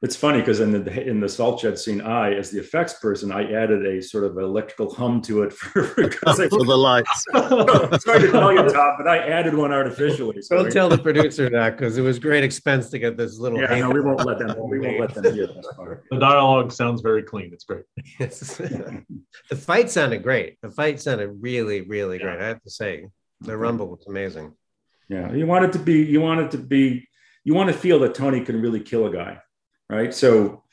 it's 0.04 0.14
funny 0.14 0.40
because 0.40 0.60
in 0.60 0.84
the 0.84 1.08
in 1.08 1.18
the 1.18 1.28
salt 1.28 1.60
shed 1.60 1.78
scene, 1.78 2.02
I, 2.02 2.34
as 2.34 2.50
the 2.50 2.60
effects 2.60 2.92
person, 2.92 3.32
I 3.32 3.50
added 3.50 3.86
a 3.86 4.02
sort 4.02 4.24
of 4.24 4.36
electrical 4.36 4.94
hum 4.94 5.22
to 5.22 5.44
it 5.44 5.52
for, 5.54 5.82
for, 5.82 6.04
I, 6.26 6.48
for 6.48 6.62
the 6.62 6.76
lights. 6.76 7.24
sorry 7.32 8.20
to 8.20 8.30
tell 8.30 8.52
you, 8.52 8.68
Tom, 8.68 8.96
but 8.98 9.08
I 9.08 9.16
added 9.26 9.54
one 9.54 9.72
artificially. 9.72 10.42
So 10.42 10.62
Don't 10.62 10.70
tell 10.70 10.90
the 10.90 10.98
producer 10.98 11.48
that 11.48 11.78
because 11.78 11.96
it 11.96 12.02
was 12.02 12.18
great 12.18 12.44
expense 12.44 12.90
to 12.90 12.98
get 12.98 13.16
this 13.16 13.38
little. 13.38 13.58
Yeah, 13.58 13.78
no, 13.78 13.90
we 13.90 14.02
won't 14.02 14.26
let 14.26 14.38
them. 14.38 14.54
We 14.68 14.78
won't 14.78 15.00
let 15.00 15.14
them 15.14 15.24
hear 15.32 15.46
this 15.46 15.66
part. 15.74 16.04
The 16.10 16.18
dialogue 16.18 16.70
sounds 16.70 17.00
very 17.00 17.22
clean. 17.22 17.50
It's 17.54 17.64
great. 17.64 17.84
the 18.18 19.56
fight 19.56 19.90
sounded 19.90 20.22
great. 20.22 20.60
The 20.60 20.70
fight 20.70 21.00
sounded 21.00 21.30
really, 21.40 21.80
really 21.80 22.18
yeah. 22.18 22.24
great. 22.24 22.40
I 22.40 22.48
have 22.48 22.62
to 22.62 22.70
say, 22.70 23.06
the 23.40 23.56
rumble 23.56 23.88
was 23.88 24.04
amazing. 24.06 24.52
Yeah, 25.08 25.32
you 25.32 25.46
want 25.46 25.64
it 25.64 25.72
to 25.72 25.78
be. 25.78 26.02
You 26.04 26.20
want 26.20 26.40
it 26.40 26.50
to 26.50 26.58
be. 26.58 27.08
You 27.42 27.54
want 27.54 27.70
to 27.70 27.74
feel 27.74 27.98
that 28.00 28.14
Tony 28.14 28.42
can 28.42 28.60
really 28.60 28.80
kill 28.80 29.06
a 29.06 29.10
guy 29.10 29.38
right? 29.88 30.14
So, 30.14 30.64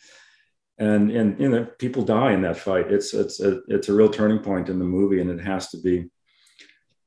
and 0.77 1.11
and 1.11 1.39
you 1.39 1.49
know, 1.49 1.65
people 1.77 2.03
die 2.03 2.33
in 2.33 2.41
that 2.41 2.57
fight. 2.57 2.91
It's 2.91 3.13
it's 3.13 3.39
a, 3.39 3.61
it's 3.67 3.89
a 3.89 3.93
real 3.93 4.09
turning 4.09 4.39
point 4.39 4.69
in 4.69 4.79
the 4.79 4.85
movie, 4.85 5.21
and 5.21 5.29
it 5.29 5.41
has 5.41 5.69
to 5.69 5.77
be. 5.77 6.09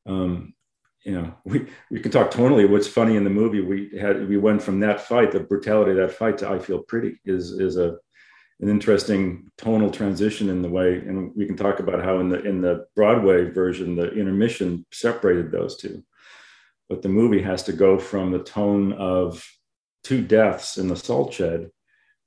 Um, 0.06 0.54
you 1.02 1.12
know, 1.12 1.34
we 1.44 1.66
we 1.90 2.00
can 2.00 2.10
talk 2.10 2.30
tonally. 2.30 2.68
What's 2.68 2.88
funny 2.88 3.16
in 3.16 3.24
the 3.24 3.30
movie, 3.30 3.60
we 3.60 3.98
had 3.98 4.28
we 4.28 4.36
went 4.36 4.62
from 4.62 4.80
that 4.80 5.00
fight, 5.00 5.32
the 5.32 5.40
brutality 5.40 5.92
of 5.92 5.96
that 5.98 6.16
fight, 6.16 6.38
to 6.38 6.48
"I 6.48 6.58
Feel 6.58 6.82
Pretty" 6.82 7.20
is 7.24 7.52
is 7.52 7.76
a 7.76 7.96
an 8.60 8.68
interesting 8.68 9.50
tonal 9.58 9.90
transition 9.90 10.48
in 10.48 10.62
the 10.62 10.68
way, 10.68 10.94
and 10.98 11.32
we 11.34 11.46
can 11.46 11.56
talk 11.56 11.80
about 11.80 12.04
how 12.04 12.20
in 12.20 12.28
the 12.28 12.42
in 12.42 12.60
the 12.60 12.86
Broadway 12.94 13.50
version, 13.50 13.96
the 13.96 14.12
intermission 14.12 14.86
separated 14.92 15.50
those 15.50 15.76
two, 15.76 16.02
but 16.88 17.02
the 17.02 17.08
movie 17.08 17.42
has 17.42 17.62
to 17.64 17.72
go 17.72 17.98
from 17.98 18.30
the 18.30 18.42
tone 18.42 18.92
of 18.92 19.44
two 20.04 20.22
deaths 20.22 20.76
in 20.78 20.86
the 20.86 20.96
salt 20.96 21.32
shed 21.32 21.70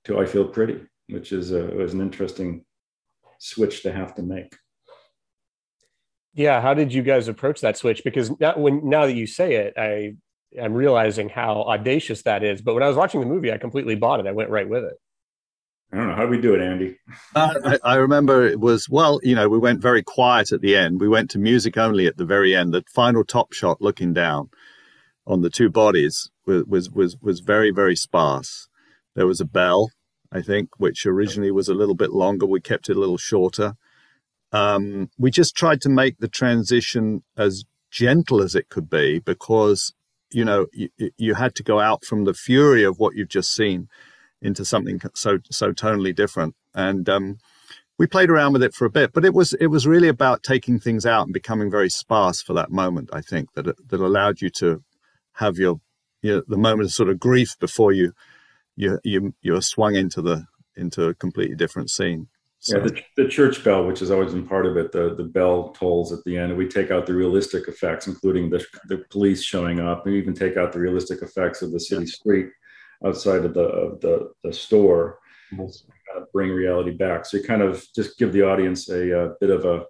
to 0.07 0.19
I 0.19 0.25
Feel 0.25 0.47
Pretty, 0.47 0.81
which 1.09 1.31
is 1.31 1.51
a, 1.51 1.63
was 1.65 1.93
an 1.93 2.01
interesting 2.01 2.65
switch 3.39 3.83
to 3.83 3.91
have 3.91 4.15
to 4.15 4.23
make. 4.23 4.55
Yeah, 6.33 6.61
how 6.61 6.73
did 6.73 6.93
you 6.93 7.01
guys 7.01 7.27
approach 7.27 7.61
that 7.61 7.77
switch? 7.77 8.03
Because 8.03 8.31
now, 8.39 8.57
when 8.57 8.87
now 8.87 9.05
that 9.05 9.15
you 9.15 9.27
say 9.27 9.55
it, 9.55 9.73
I 9.77 10.13
am 10.57 10.73
realizing 10.73 11.29
how 11.29 11.63
audacious 11.63 12.23
that 12.23 12.43
is. 12.43 12.61
But 12.61 12.73
when 12.73 12.83
I 12.83 12.87
was 12.87 12.95
watching 12.95 13.19
the 13.19 13.25
movie, 13.25 13.51
I 13.51 13.57
completely 13.57 13.95
bought 13.95 14.19
it. 14.19 14.27
I 14.27 14.31
went 14.31 14.49
right 14.49 14.69
with 14.69 14.83
it. 14.83 14.93
I 15.91 15.97
don't 15.97 16.09
know 16.09 16.15
how 16.15 16.23
do 16.23 16.29
we 16.29 16.41
do 16.41 16.53
it, 16.53 16.61
Andy. 16.61 16.97
Uh, 17.33 17.53
I, 17.83 17.93
I, 17.93 17.95
remember 17.95 18.45
it 18.45 18.59
was 18.59 18.89
well, 18.89 19.19
you 19.23 19.33
know, 19.33 19.47
we 19.47 19.57
went 19.57 19.81
very 19.81 20.03
quiet 20.03 20.51
at 20.51 20.61
the 20.61 20.75
end. 20.75 20.99
We 20.99 21.07
went 21.07 21.29
to 21.31 21.39
music 21.39 21.77
only 21.77 22.07
at 22.07 22.17
the 22.17 22.25
very 22.25 22.53
end. 22.53 22.73
The 22.73 22.83
final 22.93 23.23
top 23.23 23.53
shot, 23.53 23.81
looking 23.81 24.13
down 24.13 24.49
on 25.25 25.41
the 25.41 25.49
two 25.49 25.69
bodies, 25.69 26.29
was 26.45 26.65
was 26.65 26.89
was, 26.91 27.17
was 27.21 27.39
very 27.39 27.71
very 27.71 27.95
sparse. 27.95 28.67
There 29.15 29.27
was 29.27 29.41
a 29.41 29.45
bell, 29.45 29.91
I 30.31 30.41
think, 30.41 30.69
which 30.77 31.05
originally 31.05 31.51
was 31.51 31.69
a 31.69 31.73
little 31.73 31.95
bit 31.95 32.11
longer. 32.11 32.45
We 32.45 32.61
kept 32.61 32.89
it 32.89 32.97
a 32.97 32.99
little 32.99 33.17
shorter. 33.17 33.75
Um, 34.51 35.09
we 35.17 35.31
just 35.31 35.55
tried 35.55 35.81
to 35.81 35.89
make 35.89 36.19
the 36.19 36.27
transition 36.27 37.23
as 37.37 37.65
gentle 37.91 38.41
as 38.41 38.55
it 38.55 38.69
could 38.69 38.89
be 38.89 39.19
because, 39.19 39.93
you 40.31 40.45
know, 40.45 40.67
you, 40.73 40.89
you 41.17 41.33
had 41.35 41.55
to 41.55 41.63
go 41.63 41.79
out 41.79 42.05
from 42.05 42.23
the 42.23 42.33
fury 42.33 42.83
of 42.83 42.99
what 42.99 43.15
you've 43.15 43.29
just 43.29 43.53
seen 43.53 43.87
into 44.41 44.63
something 44.63 45.01
so 45.15 45.39
so 45.49 45.71
tonally 45.71 46.15
different. 46.15 46.55
And 46.73 47.09
um, 47.09 47.37
we 47.97 48.05
played 48.07 48.29
around 48.29 48.53
with 48.53 48.63
it 48.63 48.73
for 48.73 48.85
a 48.85 48.89
bit, 48.89 49.11
but 49.13 49.25
it 49.25 49.33
was 49.33 49.53
it 49.53 49.67
was 49.67 49.87
really 49.87 50.07
about 50.07 50.43
taking 50.43 50.79
things 50.79 51.05
out 51.05 51.25
and 51.25 51.33
becoming 51.33 51.71
very 51.71 51.89
sparse 51.89 52.41
for 52.41 52.53
that 52.53 52.71
moment. 52.71 53.09
I 53.11 53.21
think 53.21 53.53
that 53.53 53.65
that 53.65 53.99
allowed 53.99 54.41
you 54.41 54.49
to 54.51 54.83
have 55.33 55.57
your, 55.57 55.81
your 56.21 56.43
the 56.47 56.57
moment 56.57 56.85
of 56.85 56.93
sort 56.93 57.09
of 57.09 57.19
grief 57.19 57.55
before 57.59 57.91
you 57.91 58.13
you 58.77 58.99
you 59.03 59.33
you're 59.41 59.61
swung 59.61 59.95
into 59.95 60.21
the 60.21 60.45
into 60.77 61.07
a 61.07 61.13
completely 61.13 61.55
different 61.55 61.89
scene. 61.89 62.27
So. 62.59 62.77
Yeah, 62.77 62.83
the, 62.83 63.01
the 63.17 63.27
church 63.27 63.63
bell, 63.63 63.85
which 63.85 63.99
has 63.99 64.09
always 64.09 64.33
been 64.33 64.47
part 64.47 64.65
of 64.65 64.77
it, 64.77 64.91
the, 64.91 65.13
the 65.15 65.23
bell 65.23 65.69
tolls 65.77 66.11
at 66.11 66.23
the 66.25 66.37
end. 66.37 66.49
And 66.51 66.57
we 66.57 66.67
take 66.67 66.89
out 66.89 67.05
the 67.05 67.13
realistic 67.13 67.67
effects, 67.67 68.07
including 68.07 68.49
the, 68.49 68.65
the 68.87 69.03
police 69.11 69.43
showing 69.43 69.79
up. 69.79 70.05
We 70.05 70.17
even 70.17 70.33
take 70.33 70.57
out 70.57 70.73
the 70.73 70.79
realistic 70.79 71.21
effects 71.21 71.61
of 71.61 71.71
the 71.71 71.79
city 71.79 72.07
street 72.07 72.49
outside 73.05 73.45
of 73.45 73.53
the 73.53 73.61
of 73.61 74.01
the, 74.01 74.31
the 74.43 74.53
store, 74.53 75.19
kind 76.07 76.23
of 76.23 76.31
bring 76.31 76.49
reality 76.49 76.91
back. 76.91 77.25
So 77.25 77.37
you 77.37 77.43
kind 77.43 77.61
of 77.61 77.85
just 77.95 78.17
give 78.17 78.33
the 78.33 78.43
audience 78.43 78.89
a, 78.89 79.11
a 79.11 79.35
bit 79.39 79.51
of 79.51 79.65
a 79.65 79.85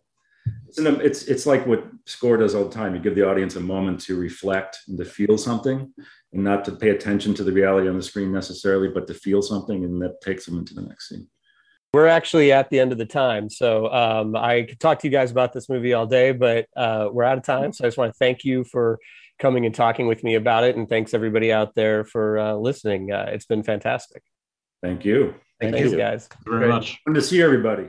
it's, 0.68 0.78
an, 0.78 1.02
it's 1.02 1.24
it's 1.24 1.46
like 1.46 1.66
what 1.66 1.86
score 2.06 2.38
does 2.38 2.56
all 2.56 2.66
the 2.66 2.74
time. 2.74 2.96
You 2.96 3.02
give 3.02 3.16
the 3.16 3.28
audience 3.28 3.56
a 3.56 3.60
moment 3.60 4.00
to 4.02 4.18
reflect 4.18 4.80
and 4.88 4.98
to 4.98 5.06
feel 5.06 5.38
something, 5.38 5.94
and 6.34 6.44
not 6.44 6.66
to 6.66 6.72
pay 6.72 6.90
attention 6.90 7.34
to 7.36 7.44
the 7.44 7.52
reality 7.52 7.88
on 7.88 7.96
the 7.96 8.04
screen 8.04 8.32
necessarily, 8.32 8.90
but 8.90 9.08
to 9.08 9.14
feel 9.14 9.42
something, 9.42 9.84
and 9.84 10.02
that 10.02 10.22
takes 10.22 10.46
them 10.46 10.58
into 10.58 10.74
the 10.74 10.82
next 10.82 11.10
scene. 11.10 11.28
We're 11.94 12.08
actually 12.08 12.52
at 12.52 12.70
the 12.70 12.80
end 12.80 12.92
of 12.92 12.98
the 12.98 13.06
time, 13.06 13.50
so 13.50 13.92
um, 13.92 14.36
I 14.36 14.64
could 14.64 14.80
talk 14.80 15.00
to 15.00 15.08
you 15.08 15.12
guys 15.12 15.32
about 15.32 15.54
this 15.54 15.70
movie 15.70 15.94
all 15.94 16.06
day, 16.06 16.32
but 16.32 16.68
uh, 16.76 17.10
we're 17.12 17.24
out 17.24 17.38
of 17.38 17.44
time. 17.44 17.74
So 17.74 17.86
I 17.86 17.88
just 17.88 17.98
want 17.98 18.14
to 18.14 18.18
thank 18.18 18.44
you 18.44 18.64
for 18.66 19.00
coming 19.40 19.66
and 19.66 19.74
talking 19.74 20.08
with 20.08 20.24
me 20.24 20.36
about 20.36 20.64
it, 20.64 20.76
and 20.76 20.88
thanks 20.90 21.14
everybody 21.14 21.52
out 21.52 21.76
there 21.76 22.04
for 22.04 22.40
uh, 22.40 22.54
listening. 22.56 23.12
Uh, 23.12 23.30
it's 23.32 23.46
been 23.46 23.64
fantastic. 23.64 24.22
Thank 24.84 25.06
you. 25.06 25.34
Thank 25.60 25.76
Thanks, 25.76 25.92
you, 25.92 25.98
guys. 25.98 26.30
Very 26.46 26.60
Great. 26.60 26.70
much. 26.70 27.00
Fun 27.04 27.16
to 27.16 27.22
see 27.22 27.42
everybody. 27.42 27.88